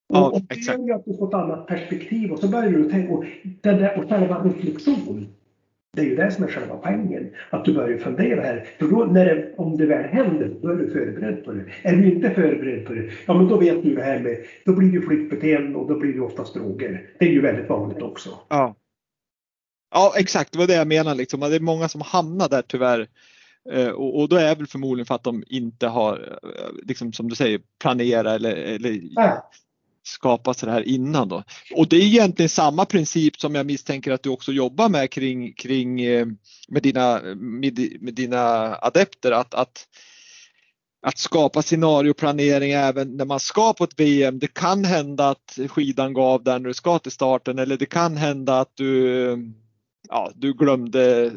[0.08, 2.70] Ja, och, och det gör ju att du får ett annat perspektiv och så börjar
[2.70, 3.24] du tänka, och,
[3.60, 5.28] den där, och själva reflektion,
[5.92, 7.30] det är ju det som är själva poängen.
[7.50, 8.68] Att du börjar fundera här.
[8.78, 11.64] För då, när det, om det väl händer, då är du förberedd på det.
[11.82, 14.72] Är du inte förberedd på det, ja men då vet du det här med, då
[14.72, 17.10] blir det flyktbeteende och då blir det oftast droger.
[17.18, 18.30] Det är ju väldigt vanligt också.
[18.48, 18.74] Ja.
[19.94, 21.40] Ja exakt, det var det jag menade liksom.
[21.40, 23.08] Det är många som hamnar där tyvärr.
[23.72, 27.12] Eh, och, och då är det väl förmodligen för att de inte har, eh, liksom
[27.12, 29.00] som du säger, planerat eller, eller
[30.04, 31.42] skapa skapas det här innan då.
[31.74, 35.52] Och det är egentligen samma princip som jag misstänker att du också jobbar med kring,
[35.52, 36.26] kring eh,
[36.68, 39.86] med, dina, med, med dina adepter att, att
[41.06, 44.38] att skapa scenarioplanering även när man ska på ett VM.
[44.38, 48.16] Det kan hända att skidan gav där när du ska till starten eller det kan
[48.16, 49.52] hända att du,
[50.08, 51.32] ja, du glömde eh,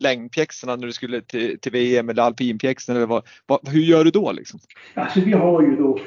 [0.00, 2.98] längdpjäxorna när du skulle till, till VM eller alpinpjäxorna.
[2.98, 4.32] Eller vad, vad, hur gör du då?
[4.32, 4.60] Liksom?
[4.94, 5.98] Alltså vi har ju då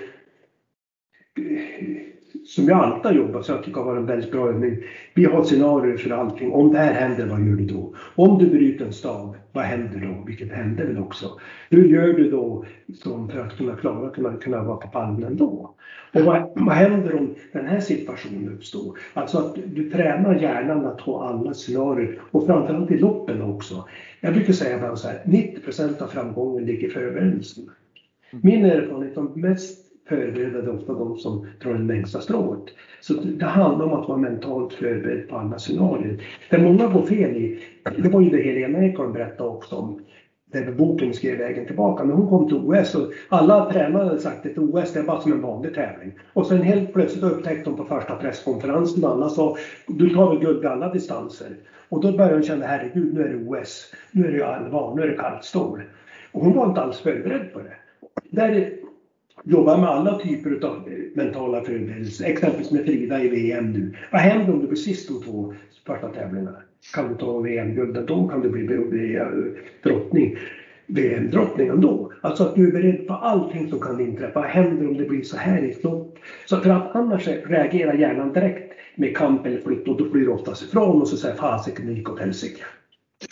[2.46, 4.78] som jag alltid har jobbat så jag tycker det har varit en väldigt bra övning.
[5.14, 6.52] Vi har scenarier för allting.
[6.52, 7.94] Om det här händer, vad gör du då?
[8.16, 10.24] Om du bryter en stav, vad händer då?
[10.28, 11.40] Vilket händer väl också.
[11.70, 15.74] Hur gör du då som för att kunna klara, kunna, kunna vara på pallen ändå?
[16.14, 19.00] Och vad, vad händer om den här situationen uppstår?
[19.14, 23.88] Alltså att du tränar hjärnan att ha alla scenarier och framförallt i loppen också.
[24.22, 27.70] Jag brukar säga bara så här, 90% av framgången ligger i förberedelsen.
[28.32, 32.64] Min erfarenhet, de mest förberedda, ofta de som drar det längsta strået.
[33.02, 36.24] Så det handlar om att vara mentalt förberedd på alla scenarier.
[36.50, 37.60] Det många går fel i,
[37.98, 40.00] det var ju det Helena Ekholm berättade också om,
[40.52, 42.04] där boken skrev Vägen tillbaka.
[42.04, 45.22] När hon kom till OS och alla tränare hade sagt att OS det är bara
[45.22, 46.20] som en vanlig tävling.
[46.34, 50.64] Och sen helt plötsligt upptäckte hon på första presskonferensen alla sa du tar väl guld
[50.64, 51.56] i alla distanser.
[51.90, 55.02] Och då började hon känna herregud nu är det OS, nu är det allvar, nu
[55.02, 55.82] är det kallt stål.
[56.32, 57.74] Och hon var inte alls förberedd på det.
[58.30, 58.74] Där
[59.50, 62.26] jobbar med alla typer av eh, mentala förberedelser.
[62.26, 63.94] Exempelvis med Frida i VM nu.
[64.12, 65.54] Vad händer om du blir sist de två
[65.86, 66.56] första tävlingarna?
[66.94, 68.08] Kan du ta VM-guldet?
[68.08, 68.28] då?
[68.28, 69.20] Kan du bli
[69.84, 70.38] drottning?
[70.88, 72.12] VM-drottning ändå.
[72.22, 74.40] Alltså att du är beredd på allting som kan inträffa.
[74.40, 76.20] Vad händer om det blir så här i ett lopp?
[76.46, 80.28] Så för att annars reagerar hjärnan direkt med kamp eller flytt och då flyr du
[80.28, 82.64] oftast ifrån och så säger fasiken det gick åt helsike.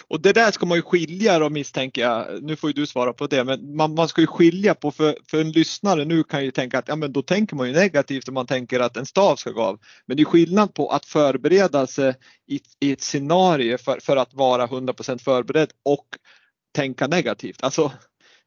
[0.08, 2.44] Och det där ska man ju skilja då misstänker jag.
[2.44, 5.18] Nu får ju du svara på det, men man, man ska ju skilja på för,
[5.28, 8.28] för en lyssnare nu kan ju tänka att ja, men då tänker man ju negativt
[8.28, 9.80] om man tänker att en stav ska gå av.
[10.06, 12.14] Men det är skillnad på att förbereda sig
[12.48, 16.06] i, i ett scenario för, för att vara 100% förberedd och
[16.76, 17.64] tänka negativt.
[17.64, 17.92] Alltså,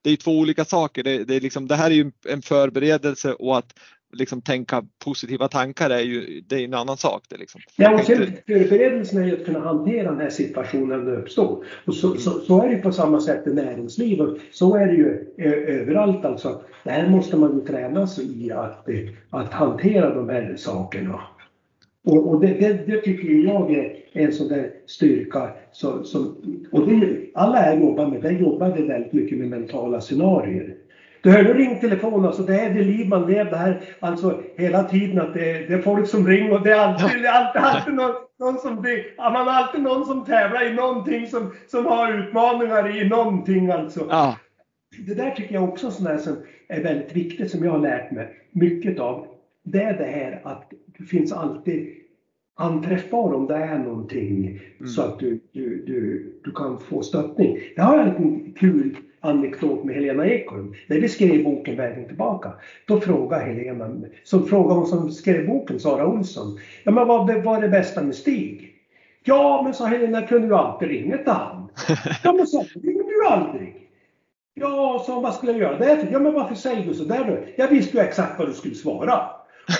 [0.02, 1.02] det är två olika saker.
[1.02, 3.72] Det, det, är liksom, det här är ju en förberedelse och att
[4.12, 7.22] liksom tänka positiva tankar är ju det är en annan sak.
[7.28, 7.60] Det liksom.
[7.76, 11.64] Ja, och sen förberedelsen är ju att kunna hantera den här situationen när den uppstår.
[11.84, 14.30] Och så, så, så, är det på samma sätt i näringslivet.
[14.52, 16.62] Så är det ju eh, överallt alltså.
[16.84, 18.98] Det här måste man ju träna sig i att, eh,
[19.30, 21.20] att hantera de här sakerna.
[22.04, 25.50] Och, och det, det, det, tycker jag är en sån där styrka.
[25.72, 26.36] Så, som,
[26.72, 30.74] och det, alla här jobbar med, där jobbar vi väldigt mycket med mentala scenarier.
[31.22, 35.20] Du hör, nu ringtelefon, alltså det är det liv man lever här, alltså hela tiden
[35.20, 37.30] att det det är folk som ringer och det är alltid, ja.
[37.30, 41.52] alltid, alltid någon, någon som, det, man har alltid någon som tävlar i någonting som,
[41.66, 44.06] som har utmaningar i någonting alltså.
[44.10, 44.36] Ja.
[45.06, 46.36] Det där tycker jag också sånt som
[46.68, 49.26] är väldigt viktigt som jag har lärt mig mycket av.
[49.62, 51.94] Det är det här att det finns alltid
[52.56, 54.88] anträffbar om det är någonting mm.
[54.88, 57.58] så att du, du, du, du kan få stöttning.
[57.76, 60.74] Jag har en liten kul anekdot med Helena Ekholm.
[60.86, 62.52] När vi skrev boken Vägen tillbaka,
[62.86, 63.90] då frågade Helena,
[64.24, 68.14] så frågade hon som skrev boken, Sara Olsson, ja men vad var det bästa med
[68.14, 68.74] Stig?
[69.24, 71.68] Ja, men sa Helena, kunde du alltid ringa till han?
[72.24, 73.74] Ja, men så ringer du aldrig.
[74.54, 76.12] Ja, så vad skulle jag göra därför?
[76.12, 77.38] Ja, men varför säger du så där då?
[77.56, 79.20] Jag visste ju exakt vad du skulle svara.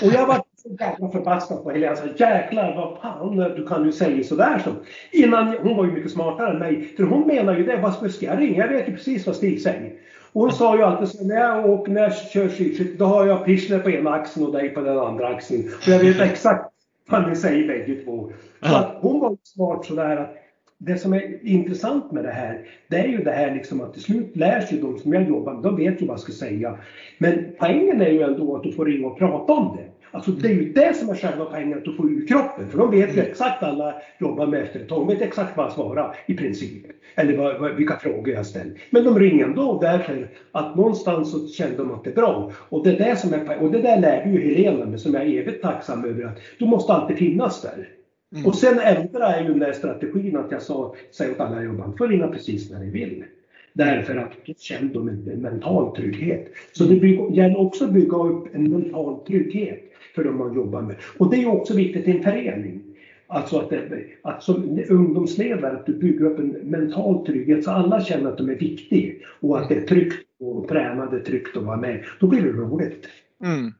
[0.03, 1.97] Och jag var jävla förbaskat på Helena.
[1.97, 4.59] Så jäklar vad fan, du kan ju säga sådär.
[4.65, 4.71] Så.
[5.13, 6.95] Innan, hon var ju mycket smartare än mig.
[6.97, 8.59] För hon menar ju det, vad ska jag ringa?
[8.59, 9.93] Jag vet ju precis vad Stig säger.
[10.33, 13.27] Och hon sa ju alltid så när jag åker, när jag kör skidskytte, då har
[13.27, 15.65] jag Pichler på ena axeln och dig på den andra axeln.
[15.83, 16.73] Och jag vet exakt
[17.11, 18.33] vad ni säger bägge två.
[18.63, 20.35] Så att hon var smart sådär att
[20.79, 24.03] det som är intressant med det här, det är ju det här liksom att till
[24.03, 26.79] slut lär sig de som jag jobbar med, de vet ju vad jag ska säga.
[27.19, 29.88] Men poängen är ju ändå att du får ringa och prata om det.
[30.11, 32.71] Alltså det är ju det som är själva poängen, att du får ur kroppen.
[32.71, 35.67] För de vet ju exakt alla jobbar med efter ett tag, de vet exakt vad
[35.67, 36.87] jag svarar i princip.
[37.15, 38.73] Eller vad, vad, vilka frågor jag ställer.
[38.91, 42.53] Men de ringer ändå därför att någonstans så kände de att det är bra.
[42.69, 45.23] Och det, är det, som är, och det där lärde ju Helena mig som jag
[45.23, 47.89] är evigt tacksam över att du måste alltid finnas där.
[48.35, 48.47] Mm.
[48.47, 51.65] Och sen ändrade jag ju den där strategin att jag sa, säg åt alla jag
[51.65, 53.25] jobbar får ringa precis när ni vill.
[53.73, 56.53] Därför att då känner de en mental trygghet.
[56.73, 57.07] Så det
[57.37, 59.88] gäller också att bygga upp en mental trygghet
[60.19, 60.97] för de man jobbar med.
[61.19, 62.83] Och det är också viktigt i en förening.
[63.27, 68.05] Alltså att, det, att som ungdomsledare att du bygger upp en mental trygghet så alla
[68.05, 71.77] känner att de är viktiga och att det är tryggt och tränade tryggt att vara
[71.77, 72.05] med.
[72.21, 73.09] Då blir det roligt.
[73.45, 73.73] Mm.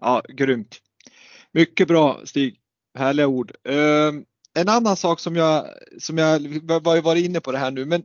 [0.00, 0.76] Ja, grymt.
[1.52, 2.56] Mycket bra Stig.
[2.98, 3.52] Härliga ord.
[3.68, 4.12] Eh,
[4.54, 5.64] en annan sak som jag,
[5.98, 8.02] som jag var varit inne på det här nu, men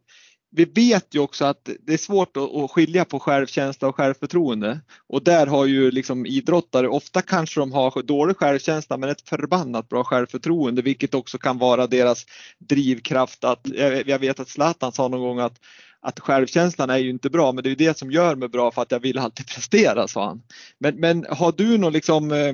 [0.55, 4.79] vi vet ju också att det är svårt att skilja på självkänsla och självförtroende.
[5.07, 9.89] Och där har ju liksom idrottare, ofta kanske de har dålig självkänsla men ett förbannat
[9.89, 12.25] bra självförtroende vilket också kan vara deras
[12.59, 13.43] drivkraft.
[13.43, 13.67] Att,
[14.05, 15.59] jag vet att Zlatan sa någon gång att,
[16.01, 18.81] att självkänslan är ju inte bra men det är det som gör mig bra för
[18.81, 20.41] att jag vill alltid prestera, sa han.
[20.79, 22.53] Men, men har du någon liksom eh,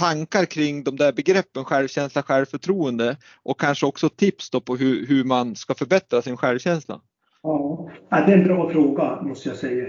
[0.00, 5.56] tankar kring de där begreppen självkänsla, självförtroende och kanske också tips på hur, hur man
[5.56, 7.00] ska förbättra sin självkänsla?
[7.42, 9.86] Ja, det är en bra fråga måste jag säga.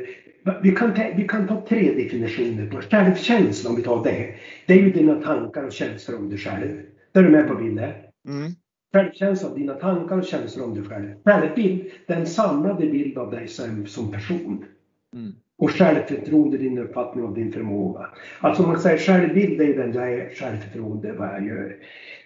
[0.63, 4.35] Vi kan, vi kan ta tre definitioner på självkänsla om vi tar det.
[4.65, 6.81] Det är ju dina tankar och känslor om dig själv.
[7.11, 7.91] Det är du med på bilden?
[8.27, 8.51] Mm.
[8.93, 11.15] Självkänsla, dina tankar och känslor om dig själv.
[11.25, 14.65] Självbild, den samlade bild av dig som, som person.
[15.13, 15.31] Mm.
[15.61, 18.07] Och självförtroende, din uppfattning av din förmåga.
[18.39, 21.75] Alltså om man säger självbild, är den jag är, självförtroende, vad jag gör.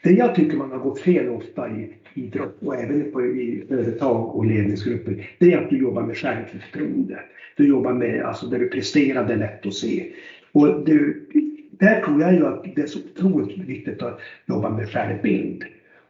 [0.03, 4.35] Det jag tycker man har gått fel ofta i idrott och även på, i företag
[4.35, 7.19] och ledningsgrupper, det är att du jobbar med självförtroende.
[7.57, 10.11] Du jobbar med, alltså där du presterar, det är lätt att se.
[10.51, 11.25] Och du,
[11.71, 15.63] där tror jag ju att det är så otroligt viktigt att jobba med självbild.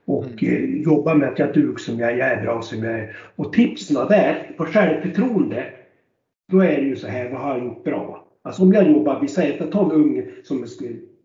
[0.05, 0.63] Och mm.
[0.63, 3.17] eh, jobba med att jag duger som jag är, jag är bra som jag är.
[3.35, 5.65] Och tipsen där, på självförtroende,
[6.51, 8.27] då är det ju så här, vad har jag gjort bra?
[8.41, 10.65] Alltså om jag jobbar, vi säger att jag tar en ung som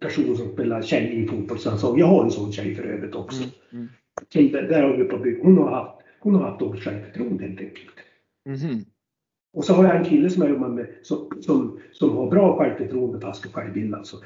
[0.01, 1.99] person som spelar tjej i fotbollslandslag.
[1.99, 3.43] Jag har en sån tjej för övrigt också.
[3.73, 3.89] Mm.
[4.35, 4.53] Mm.
[4.53, 5.39] Där, där har vi på bygg.
[5.43, 7.95] Hon har haft, hon har haft dåligt självförtroende helt enkelt.
[8.47, 8.85] Mm.
[9.53, 12.59] Och så har jag en kille som jag jobbar med som, som, som har bra
[12.59, 14.17] självförtroende fast självbild alltså.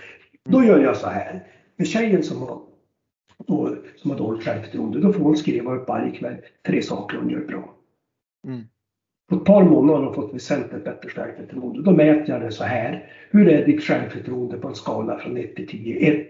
[0.45, 1.47] Då gör jag så här.
[1.77, 2.63] Med tjejen som har,
[3.47, 6.37] då, som har dåligt självförtroende, då får hon skriva upp varje kväll
[6.67, 7.75] tre saker hon gör bra.
[8.47, 8.63] Mm.
[9.29, 11.83] På ett par månader har de fått väsentligt bättre självförtroende.
[11.83, 13.11] Då mäter jag det så här.
[13.31, 16.13] Hur är ditt självförtroende på en skala från 1 till 10?
[16.13, 16.27] 1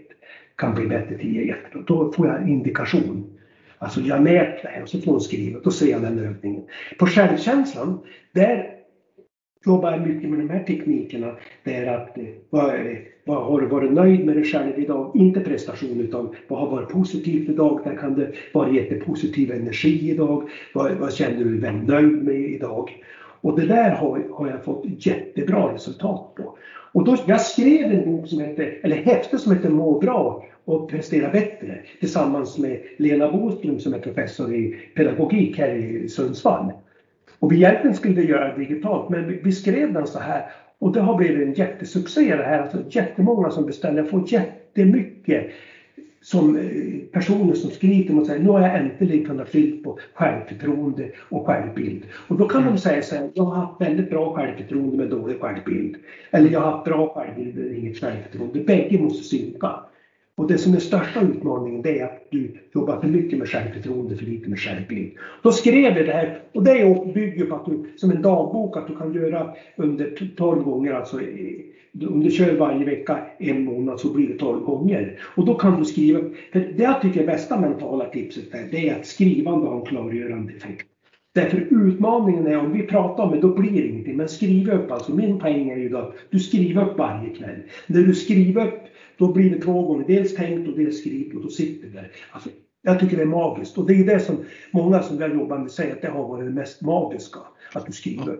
[0.56, 3.38] kan bli bättre, 10 är Då får jag indikation.
[3.78, 5.60] Alltså jag mäter det här och så får hon skriva.
[5.60, 6.62] Då ser jag den övningen.
[6.98, 7.98] På självkänslan,
[8.32, 8.73] där
[9.66, 11.32] jobbar mycket med de här teknikerna.
[11.64, 15.12] Det är att eh, vad, eh, vad har du varit nöjd med dig själv idag?
[15.14, 17.80] Inte prestation utan vad har varit positivt idag?
[17.84, 20.50] Där kan det vara jättepositiv energi idag.
[20.74, 23.04] Vad, vad känner du dig väldigt nöjd med idag?
[23.40, 26.58] Och det där har, har jag fått jättebra resultat på.
[26.92, 30.90] Och då, jag skrev en bok som heter, eller häfte som heter Må bra och
[30.90, 36.72] prestera bättre tillsammans med Lena Boström som är professor i pedagogik här i Sundsvall.
[37.44, 40.42] Och vi egentligen skulle göra det digitalt men vi skrev den så här
[40.78, 42.58] och det har blivit en jättesuccé det här.
[42.58, 43.98] Alltså jättemånga som beställer.
[43.98, 45.50] Jag får jättemycket
[46.20, 46.62] som eh,
[47.12, 48.20] personer som skriker.
[48.20, 52.02] och säger nu har jag äntligen kunnat fylla på självförtroende och självbild.
[52.28, 52.74] Och då kan mm.
[52.74, 55.96] de säga så här, jag har haft väldigt bra självförtroende med dålig självbild.
[56.30, 58.60] Eller jag har haft bra självbild men inget självförtroende.
[58.60, 59.70] Bägge måste synka.
[60.36, 64.16] Och det som är största utmaningen det är att du jobbar för mycket med självförtroende,
[64.16, 65.12] för lite med självbild.
[65.42, 68.86] Då skrev jag det här och det bygger på att du som en dagbok att
[68.86, 71.20] du kan göra under 12 gånger, alltså
[72.08, 75.18] om du kör varje vecka en månad så blir det 12 gånger.
[75.36, 76.20] Och då kan du skriva,
[76.52, 79.86] för det jag tycker är bästa mentala tipset där, det är att skrivande har en
[79.86, 80.86] klargörande effekt.
[81.34, 84.16] Därför utmaningen är om vi pratar om det, då blir det ingenting.
[84.16, 87.56] Men skriv upp, alltså min poäng är ju då att du skriver upp varje kväll.
[87.86, 88.80] När du skriver upp
[89.18, 92.12] då blir det två gånger, dels tänkt och dels skrivet och då sitter det där.
[92.30, 92.48] Alltså,
[92.82, 95.70] jag tycker det är magiskt och det är det som många som jag jobbar med
[95.70, 97.40] säger att det har varit det mest magiska,
[97.72, 98.38] att du skriver.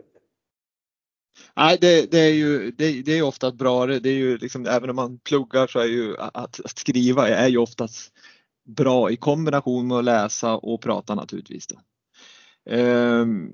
[1.56, 3.86] Nej, det, det, är ju det, det är oftast bra.
[3.86, 7.48] Det är ju liksom, även om man pluggar så är ju att, att skriva är
[7.48, 8.12] ju oftast
[8.64, 11.66] bra i kombination med att läsa och prata naturligtvis.
[11.66, 11.76] Då.
[12.70, 13.52] Um,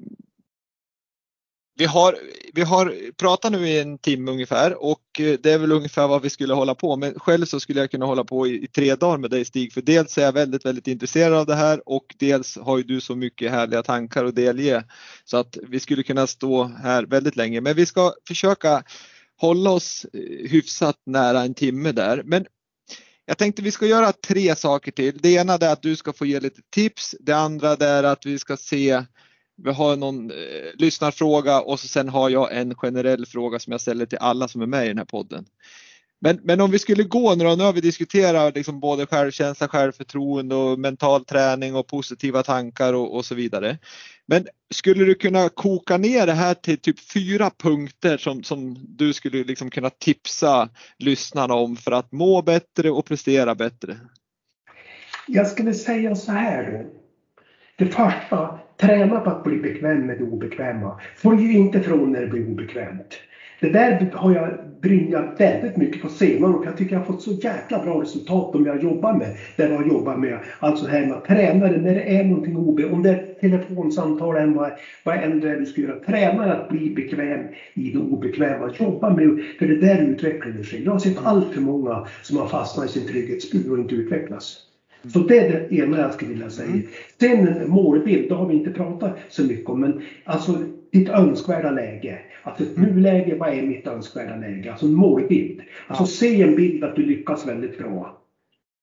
[1.80, 2.18] vi har,
[2.54, 6.22] vi har pratat nu i en timme ungefär och eh, det är väl ungefär vad
[6.22, 7.22] vi skulle hålla på med.
[7.22, 9.82] Själv så skulle jag kunna hålla på i, i, tre dagar med dig Stig för
[9.82, 13.16] dels är jag väldigt, väldigt intresserad av det här och dels har ju du så
[13.16, 14.84] mycket härliga tankar att delge
[15.24, 17.60] så att vi skulle kunna stå här väldigt länge.
[17.60, 18.82] Men vi ska försöka
[19.36, 22.22] hålla oss eh, hyfsat nära en timme där.
[22.24, 22.46] Men
[23.26, 25.18] jag tänkte vi ska göra tre saker till.
[25.18, 27.14] Det ena är att du ska få ge lite tips.
[27.20, 29.02] Det andra är att vi ska se
[29.64, 30.36] vi har någon eh,
[30.78, 34.62] lyssnarfråga och så sen har jag en generell fråga som jag ställer till alla som
[34.62, 35.44] är med i den här podden.
[36.20, 39.68] Men, men om vi skulle gå nu då, nu har vi diskuterat liksom både självkänsla,
[39.68, 43.78] självförtroende och mental träning och positiva tankar och, och, så vidare.
[44.26, 49.12] Men skulle du kunna koka ner det här till typ fyra punkter som, som du
[49.12, 53.96] skulle liksom kunna tipsa lyssnarna om för att må bättre och prestera bättre?
[55.26, 56.86] Jag skulle säga så här.
[57.80, 60.96] Det första, träna på att bli bekväm med det obekväma.
[61.16, 63.20] Fly inte från när det blir obekvämt.
[63.60, 64.52] Det där har jag
[64.82, 68.54] bringat väldigt mycket på senare och jag tycker jag har fått så jäkla bra resultat
[68.54, 70.38] om jag jobbar med det jag jobbar med.
[70.58, 72.94] Alltså det här med att träna det när det är någonting obekvämt.
[72.94, 74.72] Om det är telefonsamtal än vad,
[75.04, 75.96] vad än det är du ska göra.
[75.96, 77.40] Träna att bli bekväm
[77.74, 78.70] i det obekväma.
[78.74, 80.78] Jobba med för det där utvecklingen sker.
[80.78, 84.69] Jag har sett allt för många som har fastnat i sin trygghetsbur och inte utvecklas.
[85.08, 86.68] Så det är det ena jag skulle vilja säga.
[86.68, 86.82] Mm.
[87.20, 90.58] Sen målbild, det har vi inte pratat så mycket om, men alltså
[90.92, 92.18] ditt önskvärda läge.
[92.42, 94.70] Alltså ett nuläge, vad är mitt önskvärda läge?
[94.70, 95.60] Alltså en målbild.
[95.86, 98.16] Alltså se en bild att du lyckas väldigt bra.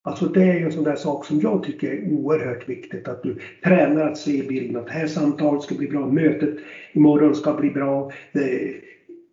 [0.04, 3.08] Alltså det är en sån där sak som jag tycker är oerhört viktigt.
[3.08, 6.56] Att du tränar att se bilden, att det här samtalet ska bli bra, mötet
[6.94, 8.12] imorgon ska bli bra.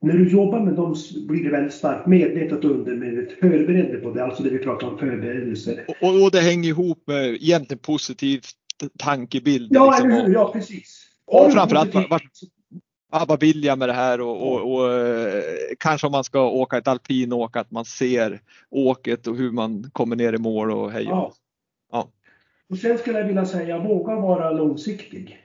[0.05, 0.97] När du jobbar med dem
[1.29, 4.99] blir det väldigt starkt medvetet och undermedvetet förberedd på det, alltså det vi pratar om
[4.99, 5.85] förberedelser.
[6.01, 8.41] Och, och det hänger ihop med egentligen positiv
[8.99, 9.69] tankebild.
[9.75, 10.11] Ja, liksom.
[10.11, 10.35] eller hur?
[10.35, 11.07] Ja, precis.
[11.27, 12.23] Och, och framförallt vart,
[13.29, 15.43] vart, vill jag med det här och, och, och, eh,
[15.79, 18.41] kanske om man ska åka ett alpinåk att man ser
[18.71, 21.33] åket och hur man kommer ner i mål och hej ja.
[21.93, 22.09] ja.
[22.71, 25.43] Och sen skulle jag vilja säga, våga vara långsiktig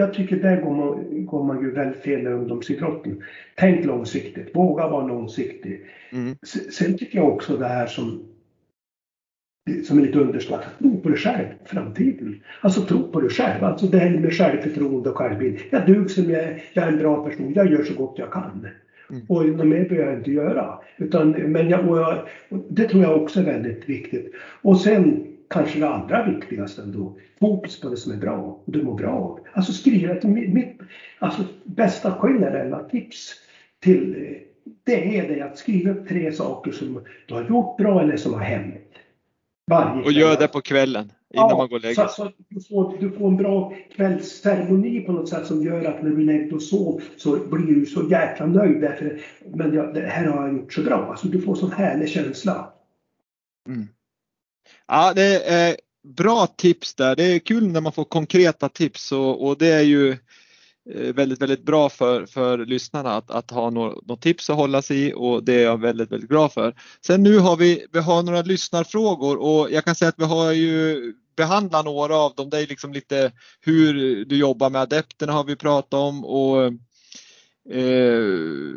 [0.00, 3.22] jag tycker där går man, går man ju väldigt fel i ungdomsidrotten.
[3.54, 5.80] Tänk långsiktigt, våga vara långsiktig.
[6.12, 6.36] Mm.
[6.72, 8.22] Sen tycker jag också det här som,
[9.84, 12.40] som är lite underskattat, tro på dig själv framtiden.
[12.60, 15.58] Alltså tro på dig själv, alltså det här med självförtroende och självbild.
[15.70, 18.32] Jag duger som jag är, jag är en bra person, jag gör så gott jag
[18.32, 18.68] kan.
[19.10, 19.22] Mm.
[19.28, 20.78] Och något mer behöver jag inte göra.
[20.96, 24.34] Utan, men jag, och jag, och det tror jag också är väldigt viktigt.
[24.62, 28.82] Och sen kanske det allra viktigaste ändå, fokus på det som är bra och du
[28.82, 29.40] mår bra av.
[29.52, 30.78] Alltså skriva ett, mitt
[31.18, 33.34] alltså bästa generella tips
[33.80, 34.36] till
[34.84, 38.34] det är det att skriva upp tre saker som du har gjort bra eller som
[38.34, 38.74] har hänt.
[39.70, 42.08] Varje och gör det på kvällen innan ja, man går och lägger sig.
[42.08, 46.10] Så, du, får, du får en bra kvällsceremoni på något sätt som gör att när
[46.10, 50.26] du lägger och sover så blir du så jäkla nöjd därför men jag, det här
[50.26, 51.06] har jag gjort så bra.
[51.10, 52.72] Alltså du får sån härlig känsla.
[53.68, 53.88] Mm.
[54.86, 55.76] Ja, det är
[56.16, 57.16] bra tips där.
[57.16, 60.10] Det är kul när man får konkreta tips och, och det är ju
[60.90, 64.82] eh, väldigt, väldigt bra för, för lyssnarna att, att ha något, något tips att hålla
[64.82, 66.74] sig i och det är jag väldigt, väldigt glad för.
[67.06, 70.52] Sen nu har vi, vi har några lyssnarfrågor och jag kan säga att vi har
[70.52, 72.50] ju behandlat några av dem.
[72.50, 76.62] Det är liksom lite hur du jobbar med adepterna har vi pratat om och
[77.74, 78.72] eh,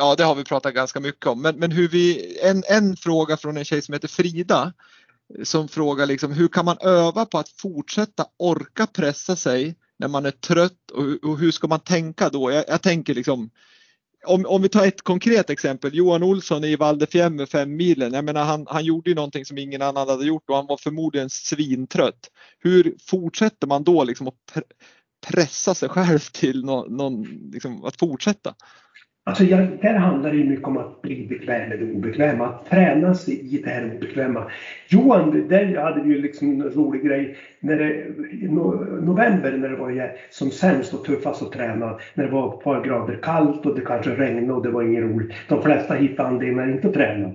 [0.00, 1.42] ja, det har vi pratat ganska mycket om.
[1.42, 4.72] Men, men hur vi, en, en fråga från en tjej som heter Frida
[5.44, 10.26] som frågar liksom, hur kan man öva på att fortsätta orka pressa sig när man
[10.26, 12.50] är trött och, och hur ska man tänka då?
[12.50, 13.50] Jag, jag tänker liksom
[14.26, 18.12] om, om vi tar ett konkret exempel, Johan Olsson i Val Fiemme fem milen.
[18.12, 20.76] Jag menar han, han gjorde ju någonting som ingen annan hade gjort och han var
[20.76, 22.30] förmodligen svintrött.
[22.58, 24.64] Hur fortsätter man då liksom att
[25.26, 27.22] pressa sig själv till någon, någon
[27.52, 28.54] liksom, att fortsätta?
[29.24, 33.14] Alltså jag, där handlar det mycket om att bli bekväm med det obekväma, att träna
[33.14, 34.50] sig i det här obekväma.
[34.88, 37.36] Johan, där hade vi ju liksom en rolig grej.
[37.60, 38.04] När det,
[38.48, 42.64] no, november när det var som sämst och tuffast att träna, när det var ett
[42.64, 45.32] par grader kallt och det kanske regnade och det var inget roligt.
[45.48, 47.30] De flesta hittade anledningar inte att träna.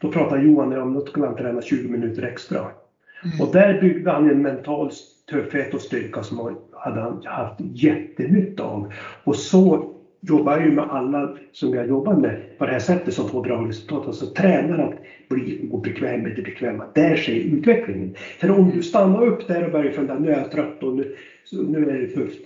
[0.00, 2.58] Då pratade Johan om att skulle han träna 20 minuter extra.
[2.58, 3.40] Mm.
[3.40, 4.90] Och där byggde han en mental
[5.30, 8.92] tuffhet och styrka som han hade haft jättenytta av.
[9.24, 9.91] Och så
[10.22, 13.68] jobbar ju med alla som jag jobbar med på det här sättet som får bra
[13.68, 14.06] resultat.
[14.06, 14.94] Alltså tränar att
[15.28, 16.84] bli obekväm med det bekväma.
[16.94, 18.14] Där sker utvecklingen.
[18.38, 21.16] För om du stannar upp där och börjar fundera, nu är jag trött och nu,
[21.52, 22.40] nu är det tufft.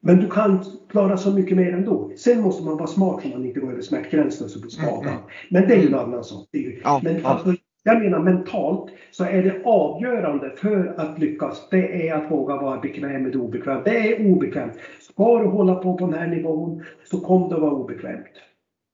[0.00, 2.12] Men du kan klara så mycket mer ändå.
[2.16, 5.02] Sen måste man vara smart så man inte går över smärtgränsen och blir skadad.
[5.02, 5.20] Mm.
[5.50, 6.48] Men det är ju en annan sak.
[6.84, 7.28] Ja, men ja.
[7.28, 7.54] Alltså,
[7.86, 12.80] jag menar mentalt så är det avgörande för att lyckas, det är att våga vara
[12.80, 13.82] bekväm med det obekväma.
[13.84, 14.72] Det är obekvämt.
[15.14, 18.32] Ska du hålla på på den här nivån så kommer det att vara obekvämt.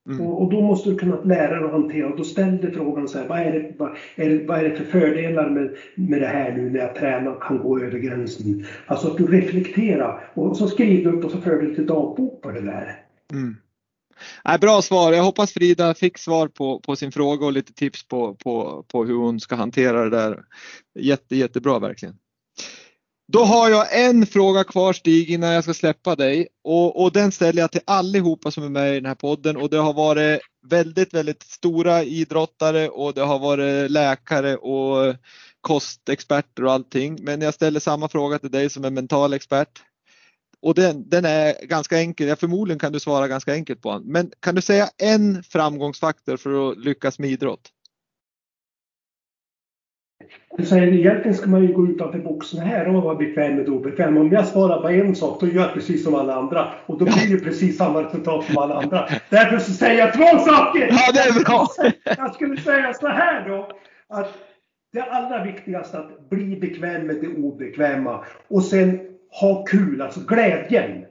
[0.08, 0.26] Mm.
[0.26, 2.08] Och, och, då måste du kunna lära dig att hantera.
[2.08, 4.64] Och då ställ dig frågan så här, vad är det, vad är det, vad är
[4.64, 7.98] det för fördelar med, med det här nu när jag tränar och kan gå över
[7.98, 8.66] gränsen?
[8.86, 12.42] Alltså att du reflekterar och så skriver du upp och så för du lite dagbok
[12.42, 13.04] på det där.
[13.32, 13.56] Mm.
[14.44, 15.12] Nej, bra svar.
[15.12, 19.04] Jag hoppas Frida fick svar på, på sin fråga och lite tips på, på, på
[19.04, 20.44] hur hon ska hantera det där.
[20.98, 22.14] Jätte, jättebra verkligen.
[23.32, 27.32] Då har jag en fråga kvar Stig innan jag ska släppa dig och, och, den
[27.32, 30.40] ställer jag till allihopa som är med i den här podden och det har varit
[30.66, 35.16] väldigt, väldigt stora idrottare och det har varit läkare och
[35.60, 37.18] kostexperter och allting.
[37.22, 39.82] Men jag ställer samma fråga till dig som är mental expert.
[40.62, 44.02] Och den, den är ganska enkel, ja, förmodligen kan du svara ganska enkelt på den.
[44.02, 47.70] Men kan du säga en framgångsfaktor för att lyckas med idrott?
[50.64, 54.16] Säger egentligen ska man ju gå utanför boxen här och vara bekväm med obekväm.
[54.16, 56.68] Om jag svarar på en sak, då gör jag precis som alla andra.
[56.86, 59.08] Och då blir det precis samma resultat som alla andra.
[59.30, 60.88] Därför så säger jag två saker!
[60.90, 61.66] Ja, det är bra!
[62.16, 63.68] Jag skulle säga så här då.
[64.08, 64.38] Att
[64.92, 68.24] det allra viktigaste är att bli bekväm med det obekväma.
[68.48, 69.00] Och sen
[69.40, 71.04] ha kul, alltså glädjen.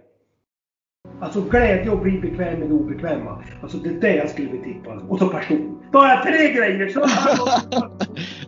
[1.21, 3.43] Alltså glädje och bli bekväm med det obekväma.
[3.61, 4.93] Alltså det är det jag skulle vilja tippa.
[5.07, 5.81] Och så passion.
[5.91, 6.89] Då har jag tre grejer!
[6.89, 6.99] Så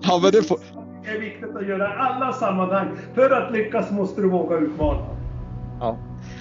[0.01, 0.59] ja, men det, får...
[1.03, 2.97] det är viktigt att göra i alla sammanhang.
[3.15, 5.05] För att lyckas måste du våga utmana.
[5.79, 5.97] Ja.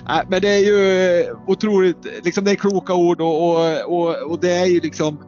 [0.08, 4.40] Äh, men det är ju otroligt, liksom det är kloka ord och, och, och, och
[4.40, 5.18] det är ju liksom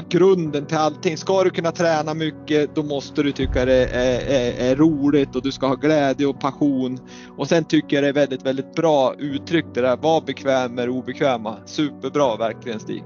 [0.00, 1.16] grunden till allting.
[1.16, 5.42] Ska du kunna träna mycket då måste du tycka det är, är, är, roligt och
[5.42, 6.98] du ska ha glädje och passion.
[7.36, 9.96] Och sen tycker jag det är väldigt, väldigt bra uttryckt det där.
[9.96, 11.56] Var bekväm med det obekväma.
[11.66, 13.04] Superbra verkligen Stig.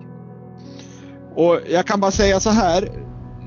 [1.34, 2.88] Och jag kan bara säga så här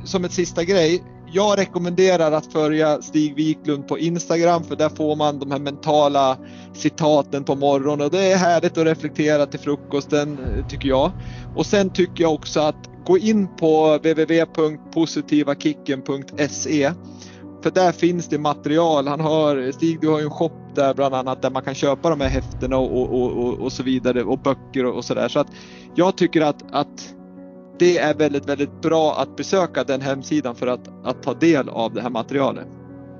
[0.04, 1.04] som ett sista grej.
[1.34, 6.38] Jag rekommenderar att följa Stig Wiklund på Instagram för där får man de här mentala
[6.74, 11.12] citaten på morgonen och det är härligt att reflektera till frukosten eh, tycker jag.
[11.56, 16.92] Och sen tycker jag också att gå in på www.positivakicken.se
[17.64, 19.08] för där finns det material.
[19.08, 22.10] Han har, Stig, du har ju en shop där bland annat där man kan köpa
[22.10, 25.28] de här häftena och, och, och, och så vidare och böcker och, och sådär.
[25.28, 25.48] Så att
[25.96, 27.16] jag tycker att, att
[27.82, 31.94] det är väldigt, väldigt bra att besöka den hemsidan för att, att ta del av
[31.94, 32.68] det här materialet.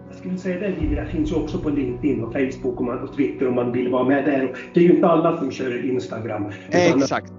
[0.10, 3.16] Jag skulle säga det, det finns ju också på LinkedIn och Facebook och, man, och
[3.16, 4.56] Twitter om man vill vara med där.
[4.74, 6.46] Det är ju inte alla som kör Instagram.
[6.70, 7.34] Exakt.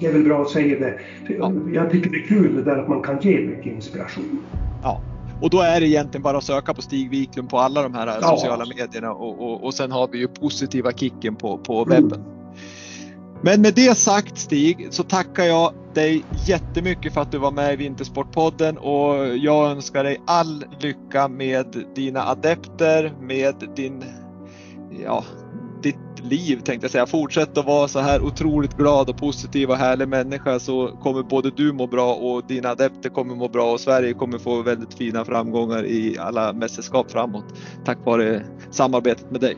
[0.00, 0.98] Det är väl bra att säga det.
[1.38, 1.52] Ja.
[1.72, 4.38] Jag tycker det är kul det där att man kan ge mycket inspiration.
[4.82, 5.00] Ja,
[5.42, 8.06] och då är det egentligen bara att söka på Stig Wiklund på alla de här
[8.06, 8.36] ja.
[8.36, 12.20] sociala medierna och, och, och sen har vi ju positiva kicken på, på webben.
[12.20, 12.45] Mm.
[13.42, 17.72] Men med det sagt Stig så tackar jag dig jättemycket för att du var med
[17.72, 24.04] i Vintersportpodden och jag önskar dig all lycka med dina adepter, med din,
[25.04, 25.24] ja,
[25.82, 27.06] ditt liv tänkte jag säga.
[27.06, 31.50] Fortsätt att vara så här otroligt glad och positiv och härlig människa så kommer både
[31.50, 35.24] du må bra och dina adepter kommer må bra och Sverige kommer få väldigt fina
[35.24, 37.44] framgångar i alla mästerskap framåt
[37.84, 39.56] tack vare samarbetet med dig.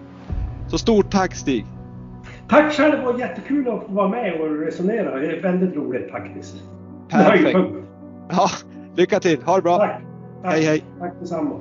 [0.70, 1.77] Så stort tack Stig!
[2.48, 5.18] Tack själv, det var jättekul att vara med och resonera.
[5.18, 6.56] Det är väldigt roligt faktiskt.
[7.10, 7.58] Perfekt.
[8.30, 8.48] Ja,
[8.96, 9.78] lycka till, ha det bra.
[9.78, 10.00] Tack.
[10.42, 10.52] Tack.
[10.52, 10.84] Hej hej.
[10.98, 11.60] Tack detsamma.